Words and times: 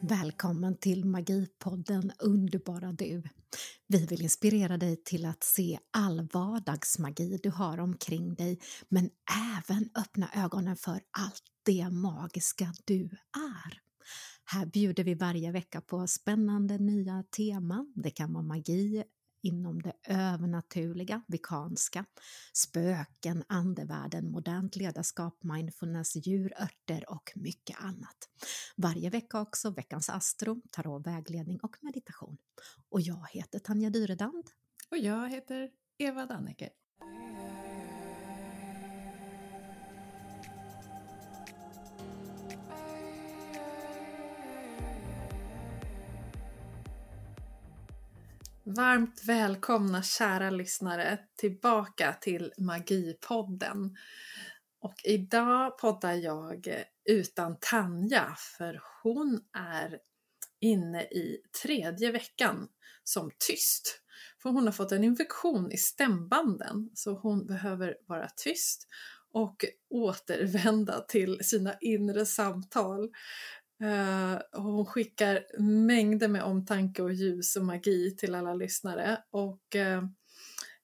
Välkommen 0.00 0.76
till 0.76 1.04
Magipodden 1.04 2.12
Underbara 2.18 2.92
du. 2.92 3.22
Vi 3.86 4.06
vill 4.06 4.22
inspirera 4.22 4.76
dig 4.76 4.96
till 5.04 5.24
att 5.24 5.44
se 5.44 5.78
all 5.90 6.28
vardagsmagi 6.32 7.38
du 7.42 7.50
har 7.50 7.80
omkring 7.80 8.34
dig 8.34 8.60
men 8.88 9.10
även 9.56 9.90
öppna 9.94 10.30
ögonen 10.34 10.76
för 10.76 11.00
allt 11.10 11.42
det 11.62 11.90
magiska 11.90 12.72
du 12.84 13.04
är. 13.36 13.80
Här 14.44 14.66
bjuder 14.66 15.04
vi 15.04 15.14
varje 15.14 15.52
vecka 15.52 15.80
på 15.80 16.06
spännande 16.06 16.78
nya 16.78 17.24
teman. 17.36 17.92
Det 17.96 18.10
kan 18.10 18.32
vara 18.32 18.44
magi, 18.44 19.04
inom 19.48 19.82
det 19.82 19.92
övernaturliga, 20.06 21.22
vikanska, 21.28 22.04
spöken, 22.52 23.44
andevärlden, 23.48 24.30
modernt 24.30 24.76
ledarskap, 24.76 25.42
mindfulness, 25.42 26.16
djur, 26.16 26.52
örter 26.62 27.04
och 27.10 27.32
mycket 27.34 27.76
annat. 27.80 28.28
Varje 28.76 29.10
vecka 29.10 29.40
också 29.40 29.70
veckans 29.70 30.10
astro, 30.10 30.62
tarot, 30.72 31.06
vägledning 31.06 31.58
och 31.62 31.76
meditation. 31.80 32.38
Och 32.90 33.00
jag 33.00 33.26
heter 33.32 33.58
Tanja 33.58 33.90
Dyredand. 33.90 34.44
Och 34.90 34.98
jag 34.98 35.30
heter 35.30 35.70
Eva 35.98 36.26
Danneke. 36.26 36.70
Varmt 48.76 49.24
välkomna 49.24 50.02
kära 50.02 50.50
lyssnare 50.50 51.18
tillbaka 51.36 52.12
till 52.20 52.52
Magipodden. 52.58 53.96
Och 54.80 54.94
idag 55.04 55.78
poddar 55.78 56.14
jag 56.14 56.84
utan 57.04 57.56
Tanja 57.60 58.34
för 58.58 58.80
hon 59.02 59.40
är 59.52 59.98
inne 60.60 61.02
i 61.02 61.42
tredje 61.62 62.12
veckan 62.12 62.68
som 63.04 63.30
tyst. 63.48 64.00
För 64.42 64.50
hon 64.50 64.64
har 64.64 64.72
fått 64.72 64.92
en 64.92 65.04
infektion 65.04 65.72
i 65.72 65.76
stämbanden 65.76 66.90
så 66.94 67.12
hon 67.12 67.46
behöver 67.46 67.96
vara 68.06 68.28
tyst 68.36 68.86
och 69.32 69.64
återvända 69.90 71.00
till 71.00 71.38
sina 71.42 71.74
inre 71.80 72.26
samtal. 72.26 73.10
Uh, 73.82 74.38
hon 74.52 74.86
skickar 74.86 75.46
mängder 75.58 76.28
med 76.28 76.42
omtanke 76.42 77.02
och 77.02 77.12
ljus 77.12 77.56
och 77.56 77.64
magi 77.64 78.16
till 78.16 78.34
alla 78.34 78.54
lyssnare. 78.54 79.22
Och 79.30 79.76
uh, 79.76 80.04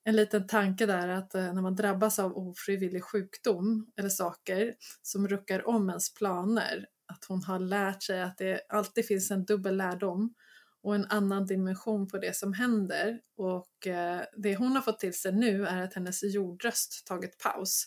en 0.05 0.17
liten 0.17 0.47
tanke 0.47 0.86
där 0.86 1.09
att 1.09 1.34
uh, 1.34 1.55
när 1.55 1.62
man 1.62 1.77
drabbas 1.77 2.19
av 2.19 2.36
ofrivillig 2.36 3.05
sjukdom 3.05 3.86
eller 3.97 4.09
saker 4.09 4.75
som 5.03 5.28
ruckar 5.28 5.69
om 5.69 5.89
ens 5.89 6.14
planer, 6.14 6.86
att 7.06 7.25
hon 7.25 7.42
har 7.42 7.59
lärt 7.59 8.03
sig 8.03 8.23
att 8.23 8.39
det 8.39 8.61
alltid 8.69 9.06
finns 9.06 9.31
en 9.31 9.45
dubbel 9.45 9.77
lärdom 9.77 10.34
och 10.83 10.95
en 10.95 11.06
annan 11.06 11.47
dimension 11.47 12.08
på 12.08 12.19
det 12.19 12.36
som 12.36 12.53
händer. 12.53 13.20
Och 13.36 13.89
det 14.36 14.56
hon 14.56 14.73
har 14.73 14.83
fått 14.83 15.01
till 15.01 15.20
sig 15.20 15.33
nu 15.33 15.67
är 15.67 15.83
att 15.83 15.95
hennes 15.95 16.23
jordröst 16.23 17.06
tagit 17.06 17.39
paus. 17.39 17.86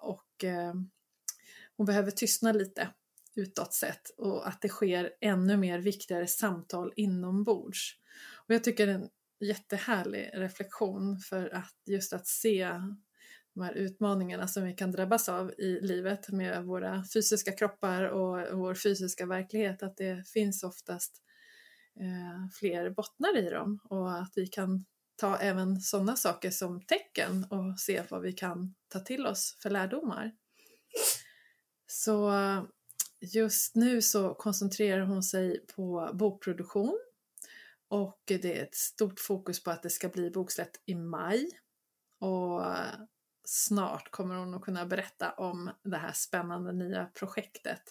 och 0.00 0.44
hon 1.76 1.86
behöver 1.86 2.10
tystna 2.10 2.52
lite 2.52 2.88
utåt 3.36 3.74
sett 3.74 4.10
och 4.18 4.48
att 4.48 4.62
det 4.62 4.68
sker 4.68 5.12
ännu 5.20 5.56
mer 5.56 5.78
viktigare 5.78 6.26
samtal 6.26 6.92
inombords. 6.96 7.98
Och 8.48 8.54
jag 8.54 8.64
tycker 8.64 8.86
det 8.86 8.92
är 8.92 8.98
en 8.98 9.08
jättehärlig 9.40 10.30
reflektion 10.34 11.18
för 11.18 11.54
att 11.54 11.74
just 11.86 12.12
att 12.12 12.26
se 12.26 12.68
de 13.54 13.62
här 13.62 13.72
utmaningarna 13.72 14.48
som 14.48 14.64
vi 14.64 14.72
kan 14.72 14.92
drabbas 14.92 15.28
av 15.28 15.52
i 15.58 15.80
livet 15.80 16.28
med 16.28 16.64
våra 16.64 17.04
fysiska 17.14 17.52
kroppar 17.52 18.02
och 18.02 18.58
vår 18.58 18.74
fysiska 18.74 19.26
verklighet, 19.26 19.82
att 19.82 19.96
det 19.96 20.28
finns 20.28 20.62
oftast 20.62 21.22
eh, 22.00 22.48
fler 22.60 22.90
bottnar 22.90 23.38
i 23.38 23.50
dem 23.50 23.80
och 23.84 24.18
att 24.18 24.32
vi 24.36 24.46
kan 24.46 24.84
ta 25.16 25.36
även 25.36 25.80
sådana 25.80 26.16
saker 26.16 26.50
som 26.50 26.86
tecken 26.86 27.44
och 27.44 27.80
se 27.80 28.02
vad 28.10 28.22
vi 28.22 28.32
kan 28.32 28.74
ta 28.88 29.00
till 29.00 29.26
oss 29.26 29.58
för 29.62 29.70
lärdomar. 29.70 30.32
Så 31.86 32.30
Just 33.32 33.74
nu 33.74 34.02
så 34.02 34.34
koncentrerar 34.34 35.00
hon 35.00 35.22
sig 35.22 35.66
på 35.66 36.10
bokproduktion 36.14 36.98
och 37.88 38.22
det 38.26 38.58
är 38.58 38.62
ett 38.62 38.74
stort 38.74 39.20
fokus 39.20 39.62
på 39.62 39.70
att 39.70 39.82
det 39.82 39.90
ska 39.90 40.08
bli 40.08 40.30
boksläpp 40.30 40.70
i 40.86 40.94
maj. 40.94 41.50
Och 42.18 42.62
snart 43.44 44.10
kommer 44.10 44.34
hon 44.34 44.54
att 44.54 44.62
kunna 44.62 44.86
berätta 44.86 45.32
om 45.32 45.70
det 45.82 45.96
här 45.96 46.12
spännande 46.12 46.72
nya 46.72 47.06
projektet. 47.06 47.82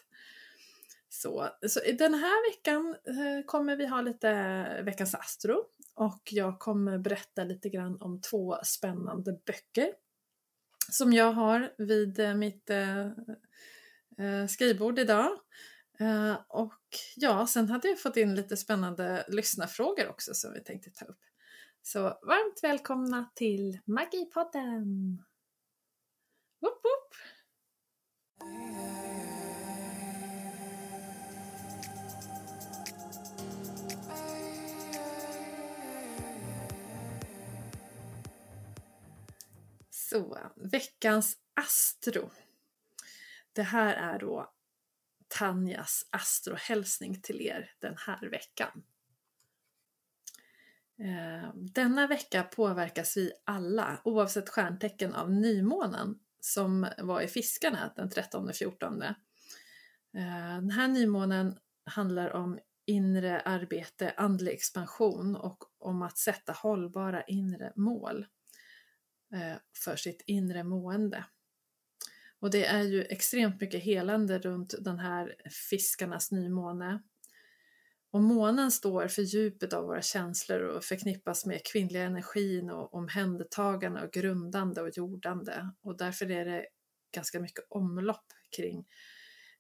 Så, 1.10 1.50
så 1.68 1.80
den 1.98 2.14
här 2.14 2.52
veckan 2.52 2.96
eh, 3.06 3.46
kommer 3.46 3.76
vi 3.76 3.86
ha 3.86 4.02
lite 4.02 4.82
veckans 4.84 5.16
Astro 5.16 5.64
och 5.96 6.22
jag 6.32 6.60
kommer 6.60 6.98
berätta 6.98 7.44
lite 7.44 7.70
grann 7.70 8.02
om 8.02 8.22
två 8.22 8.58
spännande 8.64 9.40
böcker 9.46 9.94
som 10.92 11.14
jag 11.14 11.32
har 11.32 11.74
vid 11.78 12.20
eh, 12.20 12.34
mitt 12.36 12.70
eh, 12.70 13.08
Eh, 14.18 14.48
skrivbord 14.48 15.00
idag. 15.00 15.40
Eh, 16.00 16.36
och 16.48 16.82
ja, 17.16 17.48
sen 17.48 17.70
hade 17.70 17.88
jag 17.88 18.00
fått 18.00 18.18
in 18.18 18.36
lite 18.36 18.58
spännande 18.58 19.26
lyssnarfrågor 19.28 20.10
också 20.10 20.34
som 20.34 20.54
vi 20.54 20.64
tänkte 20.64 20.90
ta 20.92 21.06
upp. 21.06 21.20
Så 21.82 22.02
varmt 22.02 22.64
välkomna 22.64 23.32
till 23.36 23.80
Magipodden! 23.86 25.24
Woop 26.62 26.82
woop! 26.84 27.16
Så, 39.90 40.38
veckans 40.56 41.38
Astro. 41.54 42.30
Det 43.54 43.64
här 43.64 43.96
är 43.96 44.20
då 44.20 44.54
Tanjas 45.28 46.08
astrohälsning 46.10 47.22
till 47.22 47.42
er 47.42 47.72
den 47.80 47.96
här 47.98 48.30
veckan. 48.30 48.84
Eh, 51.00 51.50
denna 51.56 52.08
vecka 52.08 52.44
påverkas 52.44 53.18
vi 53.18 53.32
alla, 53.44 54.02
oavsett 54.04 54.50
stjärntecken, 54.50 55.14
av 55.14 55.32
nymånen 55.32 56.20
som 56.40 56.88
var 56.98 57.22
i 57.22 57.28
Fiskarna 57.28 57.94
den 57.96 58.10
13-14. 58.10 59.04
Eh, 59.04 59.14
den 60.56 60.72
här 60.72 60.88
nymånen 60.88 61.58
handlar 61.86 62.34
om 62.34 62.60
inre 62.86 63.42
arbete, 63.42 64.14
andlig 64.18 64.52
expansion 64.54 65.36
och 65.36 65.64
om 65.78 66.02
att 66.02 66.18
sätta 66.18 66.52
hållbara 66.52 67.24
inre 67.24 67.74
mål 67.76 68.26
eh, 69.34 69.58
för 69.84 69.96
sitt 69.96 70.24
inre 70.26 70.64
mående. 70.64 71.26
Och 72.44 72.50
det 72.50 72.66
är 72.66 72.84
ju 72.84 73.04
extremt 73.04 73.62
mycket 73.62 73.84
helande 73.84 74.40
runt 74.40 74.74
den 74.80 75.00
här 75.00 75.36
fiskarnas 75.70 76.32
nymåne. 76.32 77.02
Och 78.12 78.22
månen 78.22 78.72
står 78.72 79.08
för 79.08 79.22
djupet 79.22 79.74
av 79.74 79.84
våra 79.84 80.02
känslor 80.02 80.62
och 80.62 80.84
förknippas 80.84 81.46
med 81.46 81.66
kvinnliga 81.66 82.04
energin 82.04 82.70
och 82.70 82.94
omhändertagande 82.94 84.02
och 84.02 84.12
grundande 84.12 84.82
och 84.82 84.98
jordande. 84.98 85.70
Och 85.82 85.98
därför 85.98 86.32
är 86.32 86.46
det 86.46 86.66
ganska 87.16 87.40
mycket 87.40 87.66
omlopp 87.70 88.26
kring, 88.58 88.88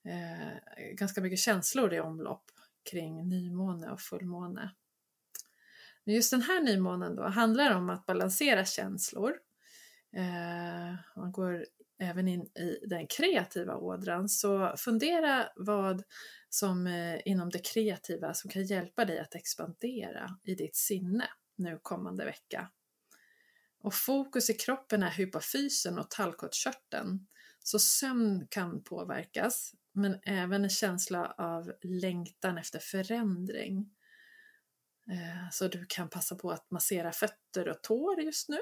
eh, 0.05 0.93
ganska 0.93 1.21
mycket 1.21 1.39
känslor 1.39 1.93
i 1.93 1.99
omlopp 1.99 2.45
kring 2.91 3.29
nymåne 3.29 3.91
och 3.91 4.01
fullmåne. 4.01 4.71
Men 6.03 6.15
just 6.15 6.31
den 6.31 6.41
här 6.41 6.61
nymånen 6.61 7.15
då 7.15 7.23
handlar 7.23 7.75
om 7.75 7.89
att 7.89 8.05
balansera 8.05 8.65
känslor. 8.65 9.33
Eh, 10.15 10.95
man 11.15 11.31
går 11.31 11.65
även 12.03 12.27
in 12.27 12.41
i 12.41 12.79
den 12.87 13.07
kreativa 13.07 13.75
ådran. 13.75 14.29
Så 14.29 14.73
fundera 14.77 15.49
vad 15.55 16.03
som 16.49 16.87
eh, 16.87 17.19
inom 17.25 17.49
det 17.49 17.59
kreativa 17.59 18.33
som 18.33 18.49
kan 18.49 18.63
hjälpa 18.63 19.05
dig 19.05 19.19
att 19.19 19.35
expandera 19.35 20.29
i 20.43 20.55
ditt 20.55 20.75
sinne 20.75 21.27
nu 21.55 21.79
kommande 21.81 22.25
vecka. 22.25 22.69
Och 23.79 23.93
fokus 23.93 24.49
i 24.49 24.53
kroppen 24.53 25.03
är 25.03 25.11
hypofysen 25.11 25.99
och 25.99 26.09
tallkottkörteln. 26.09 27.27
Så 27.59 27.79
sömn 27.79 28.47
kan 28.49 28.83
påverkas, 28.83 29.73
men 29.91 30.19
även 30.23 30.63
en 30.63 30.69
känsla 30.69 31.35
av 31.37 31.73
längtan 31.81 32.57
efter 32.57 32.79
förändring. 32.79 33.91
Eh, 35.11 35.49
så 35.51 35.67
du 35.67 35.85
kan 35.89 36.09
passa 36.09 36.35
på 36.35 36.51
att 36.51 36.71
massera 36.71 37.11
fötter 37.11 37.69
och 37.69 37.81
tår 37.81 38.21
just 38.21 38.49
nu 38.49 38.59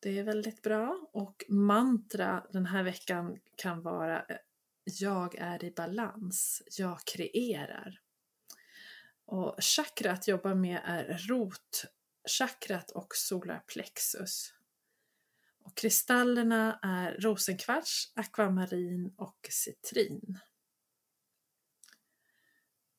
det 0.00 0.18
är 0.18 0.24
väldigt 0.24 0.62
bra. 0.62 1.08
Och 1.12 1.44
mantra 1.48 2.46
den 2.52 2.66
här 2.66 2.82
veckan 2.82 3.38
kan 3.56 3.82
vara 3.82 4.22
eh, 4.22 4.36
Jag 4.84 5.34
är 5.34 5.64
i 5.64 5.70
balans, 5.70 6.62
jag 6.78 7.04
kreerar. 7.04 8.00
Och 9.24 9.56
chakra 9.58 10.12
att 10.12 10.28
jobba 10.28 10.54
med 10.54 10.80
är 10.84 11.18
rotchakrat 11.28 12.90
och 12.90 13.14
solarplexus. 13.14 14.52
Och 15.64 15.76
kristallerna 15.76 16.78
är 16.82 17.12
rosenkvarts, 17.20 18.12
akvamarin 18.14 19.14
och 19.16 19.48
citrin. 19.50 20.38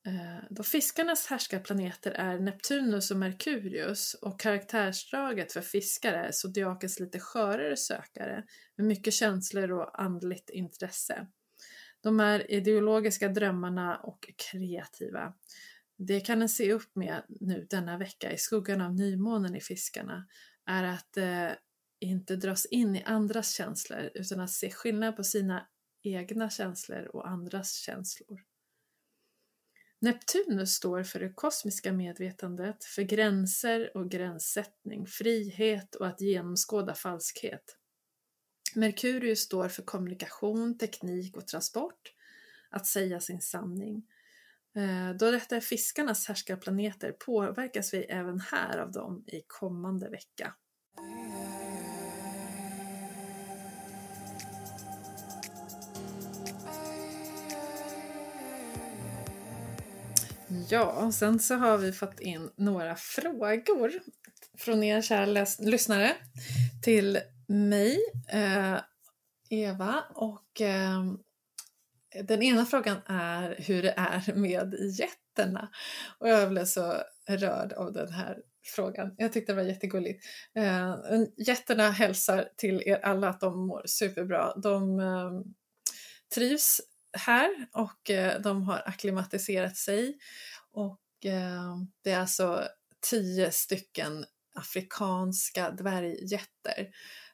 Eh, 0.09 0.44
då 0.50 0.63
fiskarnas 0.63 1.27
härskarplaneter 1.27 2.11
är 2.11 2.39
Neptunus 2.39 3.11
och 3.11 3.17
Merkurius 3.17 4.13
och 4.13 4.39
karaktärsdraget 4.39 5.53
för 5.53 5.61
fiskar 5.61 6.13
är 6.13 6.31
zodiakens 6.31 7.00
lite 7.00 7.19
skörare 7.19 7.77
sökare 7.77 8.44
med 8.75 8.88
mycket 8.88 9.13
känslor 9.13 9.71
och 9.71 10.01
andligt 10.01 10.50
intresse. 10.50 11.27
De 12.01 12.19
är 12.19 12.51
ideologiska 12.51 13.29
drömmarna 13.29 13.97
och 13.97 14.29
kreativa. 14.51 15.33
Det 15.97 16.19
kan 16.19 16.41
en 16.41 16.50
se 16.50 16.73
upp 16.73 16.95
med 16.95 17.23
nu 17.27 17.67
denna 17.69 17.97
vecka 17.97 18.31
i 18.31 18.38
skuggan 18.38 18.81
av 18.81 18.95
nymånen 18.95 19.55
i 19.55 19.62
fiskarna 19.62 20.27
är 20.65 20.83
att 20.83 21.17
eh, 21.17 21.50
inte 22.00 22.35
dras 22.35 22.65
in 22.65 22.95
i 22.95 23.03
andras 23.03 23.53
känslor 23.53 24.09
utan 24.13 24.39
att 24.39 24.51
se 24.51 24.71
skillnad 24.71 25.15
på 25.15 25.23
sina 25.23 25.67
egna 26.03 26.50
känslor 26.50 27.15
och 27.15 27.27
andras 27.27 27.73
känslor. 27.73 28.49
Neptunus 30.01 30.74
står 30.74 31.04
för 31.04 31.19
det 31.19 31.30
kosmiska 31.30 31.94
medvetandet, 31.94 32.84
för 32.84 33.01
gränser 33.01 33.98
och 33.98 34.12
gränssättning, 34.12 35.07
frihet 35.07 35.96
och 35.96 36.07
att 36.07 36.22
genomskåda 36.22 36.94
falskhet. 36.94 37.78
Merkurius 38.75 39.40
står 39.40 39.68
för 39.68 39.84
kommunikation, 39.84 40.78
teknik 40.78 41.38
och 41.38 41.48
transport, 41.48 42.13
att 42.69 42.86
säga 42.88 43.19
sin 43.19 43.42
sanning. 43.42 44.06
Eh, 44.75 45.16
då 45.19 45.31
detta 45.31 45.56
är 45.56 45.62
fiskarnas 45.62 46.28
härskarplaneter 46.28 47.12
påverkas 47.12 47.94
vi 47.94 48.04
även 48.04 48.40
här 48.40 48.78
av 48.78 48.92
dem 48.92 49.24
i 49.28 49.42
kommande 49.48 50.10
vecka. 50.10 50.54
Ja, 60.69 61.11
sen 61.11 61.39
så 61.39 61.56
har 61.56 61.77
vi 61.77 61.91
fått 61.91 62.19
in 62.19 62.50
några 62.56 62.95
frågor 62.95 63.91
från 64.57 64.83
er 64.83 65.01
kära 65.01 65.45
lyssnare 65.59 66.15
till 66.83 67.19
mig, 67.47 67.97
eh, 68.29 68.77
Eva, 69.50 70.03
och 70.15 70.61
eh, 70.61 71.03
den 72.23 72.41
ena 72.41 72.65
frågan 72.65 72.97
är 73.06 73.56
hur 73.59 73.83
det 73.83 73.94
är 73.97 74.33
med 74.35 74.75
jätterna. 75.00 75.69
Och 76.19 76.29
jag 76.29 76.50
blev 76.50 76.65
så 76.65 76.94
rörd 77.29 77.73
av 77.73 77.94
den 77.94 78.12
här 78.12 78.38
frågan. 78.75 79.15
Jag 79.17 79.33
tyckte 79.33 79.51
det 79.51 79.55
var 79.55 79.69
jättegulligt. 79.69 80.25
Eh, 80.55 80.95
jätterna 81.38 81.91
hälsar 81.91 82.50
till 82.57 82.83
er 82.85 83.00
alla 83.03 83.29
att 83.29 83.39
de 83.39 83.67
mår 83.67 83.83
superbra. 83.85 84.53
De 84.55 85.00
eh, 85.00 85.31
trivs 86.35 86.81
här 87.13 87.67
och 87.71 88.09
eh, 88.09 88.41
de 88.41 88.63
har 88.63 88.83
akklimatiserat 88.85 89.77
sig. 89.77 90.17
Och 90.71 91.25
eh, 91.25 91.77
det 92.01 92.11
är 92.11 92.19
alltså 92.19 92.67
tio 93.09 93.51
stycken 93.51 94.25
afrikanska 94.56 95.71
dvärgjätter. 95.71 96.89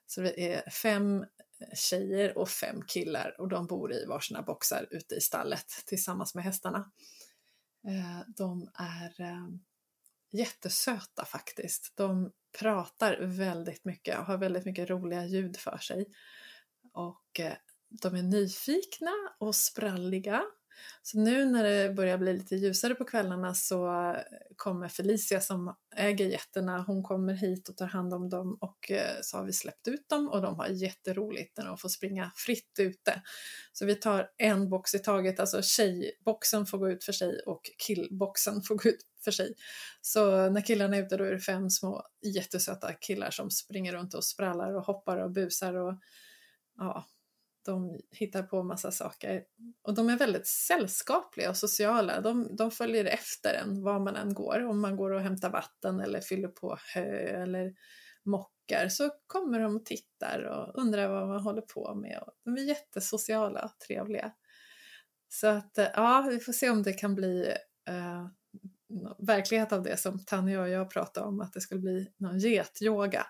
Så 0.06 0.22
det 0.22 0.54
är 0.54 0.69
fem 0.69 1.22
eh, 1.22 1.75
tjejer 1.75 2.38
och 2.38 2.50
fem 2.50 2.81
killar 2.88 3.36
och 3.42 3.50
de 3.50 3.68
bor 3.68 3.94
i 3.94 4.06
varsina 4.06 4.42
boxar 4.42 4.88
ute 4.92 5.16
i 5.16 5.22
stallet 5.22 5.83
tillsammans 5.86 6.36
med 6.36 6.44
hästarna. 6.44 6.92
De 8.38 8.69
är 8.74 9.13
jättesöta 10.31 11.25
faktiskt. 11.25 11.94
De 11.95 12.31
pratar 12.60 13.18
väldigt 13.21 13.86
mycket 13.86 14.19
och 14.19 14.25
har 14.25 14.38
väldigt 14.38 14.66
mycket 14.66 14.89
roliga 14.89 15.25
ljud 15.25 15.57
för 15.57 15.78
sig. 15.78 16.06
Och 16.94 17.39
de 18.01 18.15
är 18.15 18.24
nyfikna 18.24 19.12
och 19.39 19.56
spralliga. 19.56 20.44
Så 21.01 21.19
nu 21.19 21.45
när 21.45 21.63
det 21.63 21.94
börjar 21.94 22.18
bli 22.18 22.33
lite 22.33 22.56
ljusare 22.56 22.95
på 22.95 23.06
kvällarna 23.06 23.53
så 23.53 24.15
kommer 24.56 24.88
Felicia 24.88 25.42
som 25.42 25.75
äger 25.95 26.25
getterna, 26.25 26.83
hon 26.88 27.03
kommer 27.03 27.33
hit 27.33 27.69
och 27.69 27.77
tar 27.77 27.86
hand 27.86 28.13
om 28.13 28.30
dem 28.30 28.57
och 28.62 28.92
eh, 28.92 29.15
så 29.21 29.38
har 29.38 29.45
vi 29.45 29.53
släppt 29.53 29.88
ut 29.88 30.09
dem 30.09 30.30
och 30.30 30.42
de 30.42 30.56
har 30.56 30.68
jätteroligt 30.68 31.57
när 31.57 31.65
de 31.65 31.77
får 31.77 31.89
springa 31.89 32.31
fritt 32.36 32.80
ute. 32.80 33.21
Så 33.74 33.86
vi 33.86 33.95
tar 33.95 34.30
en 34.38 34.69
box 34.69 34.95
i 34.95 35.00
taget, 35.00 35.39
alltså 35.39 35.62
tjejboxen 35.62 36.65
får 36.65 36.77
gå 36.77 36.89
ut 36.89 37.03
för 37.03 37.13
sig 37.13 37.39
och 37.45 37.62
killboxen 37.88 38.62
får 38.62 38.75
gå 38.75 38.89
ut 38.89 39.06
för 39.24 39.31
sig. 39.31 39.53
Så 40.01 40.50
när 40.50 40.62
killarna 40.62 40.97
är 40.97 41.03
ute 41.03 41.18
då 41.18 41.24
är 41.24 41.31
det 41.31 41.39
fem 41.39 41.69
små 41.69 42.03
jättesöta 42.36 42.94
killar 42.94 43.31
som 43.31 43.51
springer 43.51 43.94
runt 43.94 44.13
och 44.13 44.24
sprallar 44.24 44.74
och 44.74 44.86
hoppar 44.86 45.18
och 45.18 45.31
busar 45.31 45.74
och 45.74 45.94
ja, 46.77 47.06
de 47.66 48.00
hittar 48.12 48.44
på 48.44 48.64
massa 48.64 48.92
saker. 48.92 49.44
Och 49.84 49.94
de 49.94 50.10
är 50.10 50.18
väldigt 50.18 50.48
sällskapliga 50.48 51.50
och 51.50 51.58
sociala. 51.58 52.22
De, 52.22 52.56
de 52.56 52.72
följer 52.72 53.06
efter 53.06 53.54
en 53.54 53.84
var 53.84 54.00
man 54.00 54.16
än 54.16 54.34
går. 54.34 54.66
Om 54.66 54.80
man 54.80 54.96
går 54.96 55.12
och 55.12 55.22
hämtar 55.22 55.50
vatten 55.50 56.00
eller 56.00 56.22
fyller 56.22 56.48
på 56.48 56.78
hö 56.94 57.42
eller 57.44 57.74
mockar 58.26 58.88
så 58.90 59.12
kommer 59.28 59.60
de 59.60 59.76
och 59.76 59.86
tittar 59.86 60.44
och 60.44 60.82
undrar 60.82 61.08
vad 61.08 61.28
man 61.28 61.40
håller 61.40 61.62
på 61.62 61.96
med. 61.96 62.24
De 62.46 62.58
är 62.58 62.62
jättesociala 62.62 63.64
och 63.64 63.80
trevliga. 63.88 64.34
Så 65.28 65.48
att 65.48 65.78
eh, 65.78 65.88
ja, 65.94 66.28
vi 66.30 66.40
får 66.40 66.54
se 66.54 66.70
om 66.70 66.84
det 66.84 66.94
kan 66.94 67.16
bli 67.16 67.54
eh, 67.88 68.28
verklighet 69.18 69.72
av 69.72 69.84
det 69.84 69.98
som 69.98 70.26
Tanja 70.26 70.62
och 70.62 70.70
jag 70.70 70.90
pratade 70.90 71.28
om, 71.28 71.42
att 71.42 71.54
det 71.54 71.62
skulle 71.62 71.82
bli 71.82 72.14
någon 72.18 72.40
getyoga 72.40 73.28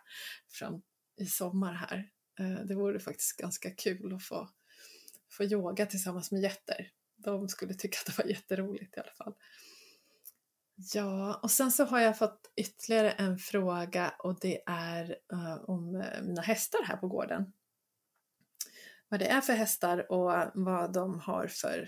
fram 0.60 0.82
i 1.18 1.26
sommar 1.26 1.74
här. 1.74 2.10
Eh, 2.40 2.66
det 2.66 2.76
vore 2.76 3.00
faktiskt 3.00 3.38
ganska 3.38 3.72
kul 3.72 4.16
att 4.16 4.24
få, 4.24 4.50
få 5.30 5.44
yoga 5.44 5.86
tillsammans 5.86 6.32
med 6.32 6.42
jätter. 6.42 6.92
De 7.16 7.50
skulle 7.50 7.74
tycka 7.74 7.98
att 8.00 8.18
det 8.18 8.24
var 8.24 8.30
jätteroligt 8.30 8.98
i 8.98 9.00
alla 9.00 9.12
fall. 9.12 9.34
Ja, 10.94 11.40
och 11.44 11.52
sen 11.52 11.72
så 11.72 11.86
har 11.86 12.00
jag 12.00 12.18
fått 12.18 12.52
ytterligare 12.56 13.12
en 13.12 13.38
fråga 13.38 14.14
och 14.20 14.40
det 14.40 14.64
är 14.66 15.18
uh, 15.34 15.70
om 15.70 15.96
eh, 15.96 16.22
mina 16.22 16.42
hästar 16.42 16.84
här 16.84 16.98
på 16.98 17.08
gården. 17.08 17.54
Vad 19.10 19.20
det 19.20 19.28
är 19.28 19.42
för 19.42 19.54
hästar 19.54 20.12
och 20.12 20.52
vad 20.54 20.94
de 20.94 21.20
har 21.20 21.48
för 21.48 21.80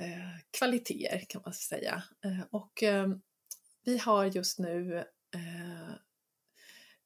uh, 0.00 0.38
kvaliteter 0.58 1.24
kan 1.28 1.42
man 1.44 1.54
säga. 1.54 2.02
och 2.50 2.82
vi 3.84 3.98
har 3.98 4.24
just 4.24 4.58
nu 4.58 5.04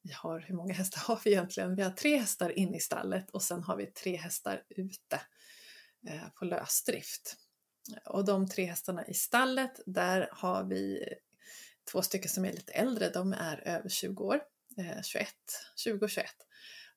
vi 0.01 0.11
har, 0.13 0.39
hur 0.39 0.55
många 0.55 0.73
hästar 0.73 1.01
har 1.01 1.21
vi 1.23 1.31
egentligen? 1.31 1.75
Vi 1.75 1.81
har 1.81 1.91
tre 1.91 2.17
hästar 2.17 2.59
inne 2.59 2.77
i 2.77 2.79
stallet 2.79 3.29
och 3.29 3.43
sen 3.43 3.63
har 3.63 3.77
vi 3.77 3.85
tre 3.85 4.15
hästar 4.15 4.63
ute 4.69 5.21
eh, 6.07 6.29
på 6.35 6.45
lösdrift. 6.45 7.35
Och 8.05 8.25
de 8.25 8.47
tre 8.47 8.65
hästarna 8.65 9.07
i 9.07 9.13
stallet, 9.13 9.79
där 9.85 10.29
har 10.31 10.63
vi 10.63 11.13
två 11.91 12.01
stycken 12.01 12.29
som 12.29 12.45
är 12.45 12.53
lite 12.53 12.71
äldre, 12.71 13.09
de 13.09 13.33
är 13.33 13.67
över 13.67 13.89
20 13.89 14.23
år, 14.23 14.41
eh, 14.77 15.01
21, 15.03 15.27
20 15.75 16.05
och 16.05 16.09
21. 16.09 16.25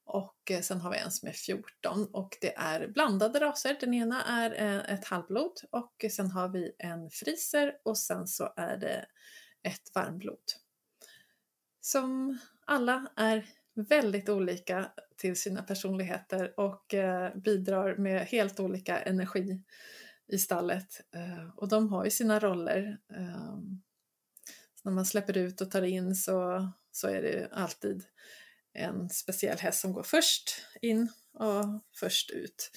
Och 0.05 0.51
eh, 0.51 0.61
sen 0.61 0.81
har 0.81 0.91
vi 0.91 0.99
en 0.99 1.11
som 1.11 1.29
är 1.29 1.33
14 1.33 2.07
och 2.13 2.37
det 2.41 2.57
är 2.57 2.89
blandade 2.89 3.41
raser. 3.41 3.77
Den 3.81 3.95
ena 3.95 4.25
är 4.25 4.51
eh, 4.63 4.95
ett 4.95 5.05
halvblod 5.05 5.53
och 5.71 6.05
sen 6.11 6.31
har 6.31 6.49
vi 6.49 6.73
en 6.79 7.11
friser 7.11 7.73
och 7.85 7.99
sen 7.99 8.27
så 8.27 8.53
är 8.57 8.77
det 8.77 9.07
ett 9.63 9.95
varmblod. 9.95 10.45
Som 11.81 12.39
alla 12.65 13.07
är 13.17 13.47
väldigt 13.75 14.29
olika 14.29 14.93
till 15.17 15.37
sina 15.37 15.63
personligheter 15.63 16.61
och 16.61 16.95
eh, 16.95 17.37
bidrar 17.37 17.97
med 17.97 18.27
helt 18.27 18.61
olika 18.61 18.99
energi 19.01 19.63
i 20.29 20.39
stallet. 20.39 21.01
Eh, 21.15 21.49
och 21.57 21.69
de 21.69 21.89
har 21.89 22.05
ju 22.05 22.11
sina 22.11 22.39
roller. 22.39 22.99
Eh, 23.13 23.59
när 24.83 24.93
man 24.93 25.07
släpper 25.07 25.37
ut 25.37 25.61
och 25.61 25.71
tar 25.71 25.83
in 25.83 26.15
så, 26.15 26.69
så 26.93 27.09
är 27.09 27.23
det 27.23 27.49
alltid 27.53 28.05
en 28.73 29.11
speciell 29.11 29.59
häst 29.59 29.81
som 29.81 29.93
går 29.93 30.03
först 30.03 30.51
in 30.81 31.09
och 31.33 31.65
först 31.95 32.31
ut. 32.31 32.71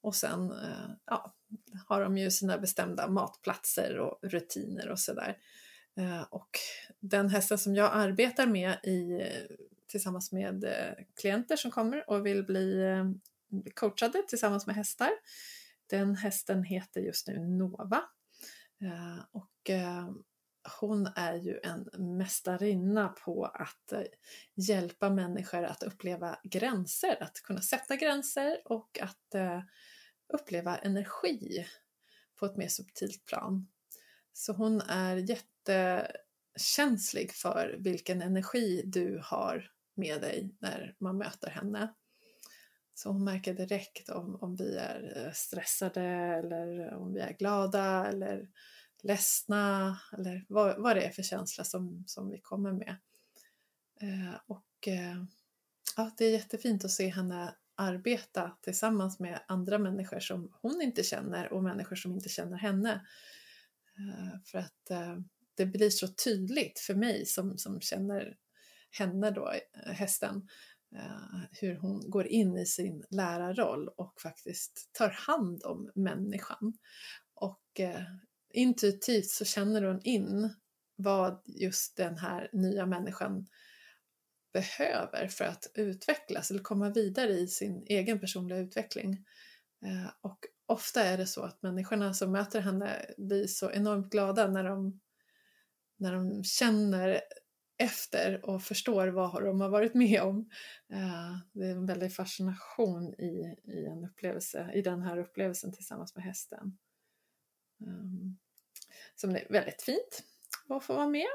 Och 0.00 0.14
sen 0.14 0.50
eh, 0.50 0.90
ja, 1.06 1.34
har 1.86 2.00
de 2.00 2.18
ju 2.18 2.30
sina 2.30 2.58
bestämda 2.58 3.08
matplatser 3.08 3.98
och 3.98 4.18
rutiner 4.22 4.88
och 4.88 5.00
sådär. 5.00 5.36
Eh, 5.96 6.22
och 6.22 6.50
den 7.00 7.28
hästen 7.28 7.58
som 7.58 7.74
jag 7.74 7.90
arbetar 7.92 8.46
med 8.46 8.72
i, 8.84 9.22
tillsammans 9.86 10.32
med 10.32 10.64
eh, 10.64 11.04
klienter 11.20 11.56
som 11.56 11.70
kommer 11.70 12.10
och 12.10 12.26
vill 12.26 12.44
bli 12.44 12.82
eh, 12.82 13.04
coachade 13.74 14.22
tillsammans 14.28 14.66
med 14.66 14.76
hästar. 14.76 15.10
Den 15.90 16.16
hästen 16.16 16.62
heter 16.62 17.00
just 17.00 17.28
nu 17.28 17.38
Nova. 17.38 18.02
Och 19.30 19.70
hon 20.80 21.06
är 21.16 21.34
ju 21.34 21.60
en 21.62 22.16
mästarinna 22.18 23.08
på 23.08 23.44
att 23.44 23.92
hjälpa 24.54 25.10
människor 25.10 25.64
att 25.64 25.82
uppleva 25.82 26.38
gränser, 26.42 27.22
att 27.22 27.40
kunna 27.42 27.60
sätta 27.60 27.96
gränser 27.96 28.58
och 28.64 28.98
att 29.00 29.34
uppleva 30.34 30.78
energi 30.78 31.66
på 32.38 32.46
ett 32.46 32.56
mer 32.56 32.68
subtilt 32.68 33.26
plan. 33.26 33.68
Så 34.32 34.52
hon 34.52 34.80
är 34.80 35.16
jätte 35.16 35.55
jättekänslig 35.68 37.32
för 37.32 37.76
vilken 37.78 38.22
energi 38.22 38.82
du 38.86 39.20
har 39.24 39.70
med 39.94 40.20
dig 40.20 40.54
när 40.58 40.94
man 40.98 41.18
möter 41.18 41.50
henne. 41.50 41.94
Så 42.94 43.08
hon 43.08 43.24
märker 43.24 43.54
direkt 43.54 44.08
om, 44.08 44.36
om 44.40 44.56
vi 44.56 44.76
är 44.76 45.24
eh, 45.26 45.32
stressade 45.32 46.02
eller 46.02 46.94
om 46.94 47.12
vi 47.12 47.20
är 47.20 47.32
glada 47.32 48.06
eller 48.06 48.48
ledsna 49.02 49.98
eller 50.12 50.44
vad, 50.48 50.82
vad 50.82 50.96
det 50.96 51.02
är 51.02 51.10
för 51.10 51.22
känsla 51.22 51.64
som, 51.64 52.04
som 52.06 52.30
vi 52.30 52.40
kommer 52.40 52.72
med. 52.72 52.96
Eh, 54.00 54.40
och 54.46 54.88
eh, 54.88 55.24
ja, 55.96 56.10
det 56.18 56.24
är 56.24 56.30
jättefint 56.30 56.84
att 56.84 56.90
se 56.90 57.08
henne 57.08 57.54
arbeta 57.74 58.56
tillsammans 58.62 59.18
med 59.18 59.40
andra 59.48 59.78
människor 59.78 60.20
som 60.20 60.52
hon 60.60 60.82
inte 60.82 61.02
känner 61.02 61.52
och 61.52 61.62
människor 61.62 61.96
som 61.96 62.12
inte 62.12 62.28
känner 62.28 62.56
henne. 62.56 63.06
Eh, 63.98 64.40
för 64.44 64.58
att 64.58 64.90
eh, 64.90 65.18
det 65.56 65.66
blir 65.66 65.90
så 65.90 66.08
tydligt 66.08 66.78
för 66.78 66.94
mig 66.94 67.26
som, 67.26 67.58
som 67.58 67.80
känner 67.80 68.36
henne 68.90 69.30
då, 69.30 69.52
eh, 69.52 69.92
hästen, 69.92 70.48
eh, 70.96 71.40
hur 71.52 71.76
hon 71.76 72.10
går 72.10 72.26
in 72.26 72.56
i 72.56 72.66
sin 72.66 73.04
lärarroll 73.10 73.88
och 73.88 74.20
faktiskt 74.20 74.90
tar 74.92 75.08
hand 75.08 75.64
om 75.64 75.90
människan. 75.94 76.78
Och 77.34 77.80
eh, 77.80 78.02
intuitivt 78.50 79.30
så 79.30 79.44
känner 79.44 79.82
hon 79.82 80.00
in 80.02 80.54
vad 80.96 81.42
just 81.46 81.96
den 81.96 82.18
här 82.18 82.50
nya 82.52 82.86
människan 82.86 83.46
behöver 84.52 85.28
för 85.28 85.44
att 85.44 85.66
utvecklas 85.74 86.50
eller 86.50 86.62
komma 86.62 86.90
vidare 86.90 87.32
i 87.32 87.48
sin 87.48 87.82
egen 87.86 88.20
personliga 88.20 88.58
utveckling. 88.58 89.24
Och 90.20 90.38
ofta 90.66 91.04
är 91.04 91.18
det 91.18 91.26
så 91.26 91.42
att 91.42 91.62
människorna 91.62 92.14
som 92.14 92.32
möter 92.32 92.60
henne 92.60 93.06
blir 93.18 93.46
så 93.46 93.70
enormt 93.70 94.12
glada 94.12 94.46
när 94.46 94.64
de, 94.64 95.00
när 95.96 96.12
de 96.12 96.44
känner 96.44 97.20
efter 97.78 98.44
och 98.44 98.62
förstår 98.62 99.08
vad 99.08 99.44
de 99.44 99.60
har 99.60 99.68
varit 99.68 99.94
med 99.94 100.22
om. 100.22 100.50
Eh, 100.92 101.36
det 101.52 101.66
är 101.66 101.70
en 101.70 101.86
väldig 101.86 102.14
fascination 102.14 103.14
i, 103.14 103.56
i, 103.64 103.86
en 103.86 104.04
upplevelse, 104.04 104.70
i 104.74 104.82
den 104.82 105.02
här 105.02 105.18
upplevelsen 105.18 105.72
tillsammans 105.72 106.14
med 106.14 106.24
hästen. 106.24 106.78
Ehm, 107.80 108.36
som 109.14 109.30
är 109.30 109.46
väldigt 109.50 109.82
fint 109.82 110.24
att 110.68 110.84
få 110.84 110.94
vara 110.94 111.08
med. 111.08 111.26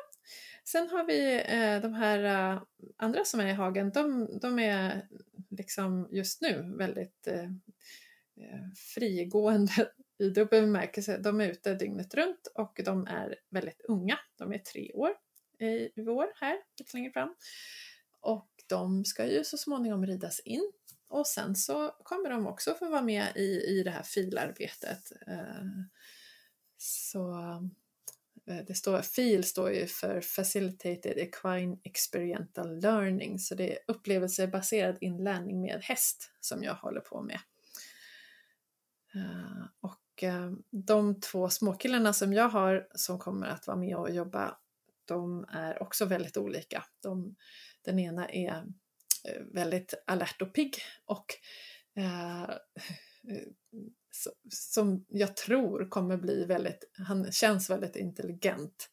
Sen 0.63 0.89
har 0.89 1.06
vi 1.06 1.36
eh, 1.36 1.82
de 1.82 1.94
här 1.94 2.53
eh, 2.53 2.62
andra 2.98 3.25
som 3.25 3.39
är 3.39 3.48
i 3.48 3.53
hagen, 3.53 3.91
de, 3.91 4.30
de 4.41 4.60
är 4.60 5.08
liksom 5.50 6.08
just 6.12 6.41
nu 6.41 6.74
väldigt 6.77 7.27
frigående 8.96 9.91
i 10.22 10.30
dubbel 10.30 10.62
bemärkelse. 10.62 11.18
De 11.18 11.42
är 11.42 11.48
ute 11.48 11.75
dygnet 11.75 12.13
runt 12.13 12.48
och 12.56 12.82
de 12.86 13.08
är 13.08 13.36
väldigt 13.50 13.82
unga. 13.82 14.20
De 14.38 14.54
är 14.54 14.58
tre 14.58 14.92
år 14.94 15.13
i 15.60 16.01
vår 16.01 16.25
här, 16.36 16.58
lite 16.80 16.98
längre 16.98 17.12
fram. 17.12 17.36
Och 18.20 18.50
de 18.68 19.06
ska 19.06 19.25
ju 19.25 19.44
så 19.44 19.58
småningom 19.58 20.06
ridas 20.06 20.40
in 20.40 20.72
och 21.08 21.28
sen 21.28 21.56
så 21.56 21.96
kommer 22.04 22.30
de 22.30 22.48
också 22.48 22.74
få 22.74 22.90
vara 22.90 23.01
med 23.01 23.28
i, 23.36 23.80
i 23.80 23.84
det 23.84 23.92
här 23.92 24.04
filarbetet. 24.04 25.12
Eh, 25.28 25.66
så 26.78 27.32
eh, 28.48 28.66
det 28.68 28.75
står, 28.75 29.01
FIL 29.01 29.44
står 29.44 29.72
ju 29.72 29.88
för 29.88 30.22
Facilitated 30.22 31.18
Equine 31.18 31.80
Experiential 31.84 32.80
Learning, 32.80 33.40
så 33.40 33.56
det 33.56 33.72
är 33.72 33.80
upplevelsebaserad 33.88 34.98
inlärning 35.01 35.62
med 35.62 35.82
häst 35.84 36.32
som 36.40 36.63
jag 36.63 36.75
håller 36.75 37.01
på 37.01 37.22
med. 37.22 37.40
Eh, 39.16 39.66
och 39.80 40.00
och 40.24 40.58
de 40.72 41.20
två 41.20 41.50
småkillarna 41.50 42.13
som 42.13 42.34
jag 42.34 42.50
har 42.50 42.88
som 42.96 43.20
kommer 43.20 43.48
att 43.48 43.68
vara 43.68 43.78
med 43.78 43.96
och 43.96 44.12
jobba, 44.12 44.58
de 45.06 45.46
är 45.50 45.84
också 45.84 46.06
väldigt 46.06 46.38
olika. 46.38 46.84
De, 47.04 47.36
den 47.82 48.00
ena 48.00 48.30
är 48.30 48.66
eh, 49.30 49.42
väldigt 49.54 49.94
alert 50.08 50.42
och 50.42 50.54
pigg 50.54 50.75
och 51.06 51.25
eh, 51.96 52.50
som 54.50 55.06
jag 55.08 55.36
tror 55.36 55.90
kommer 55.90 56.18
bli 56.18 56.46
väldigt, 56.46 56.92
han 56.94 57.32
känns 57.32 57.70
väldigt 57.70 57.96
intelligent 57.96 58.90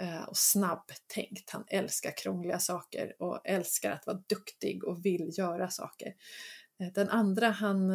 eh, 0.00 0.22
och 0.22 0.36
snabbtänkt. 0.36 1.50
Han 1.50 1.64
älskar 1.68 2.16
krångliga 2.16 2.58
saker 2.58 3.22
och 3.22 3.40
älskar 3.44 3.90
att 3.90 4.06
vara 4.06 4.22
duktig 4.28 4.84
och 4.84 5.04
vill 5.04 5.30
göra 5.38 5.70
saker. 5.70 6.14
Den 6.94 7.08
andra 7.08 7.50
han 7.50 7.90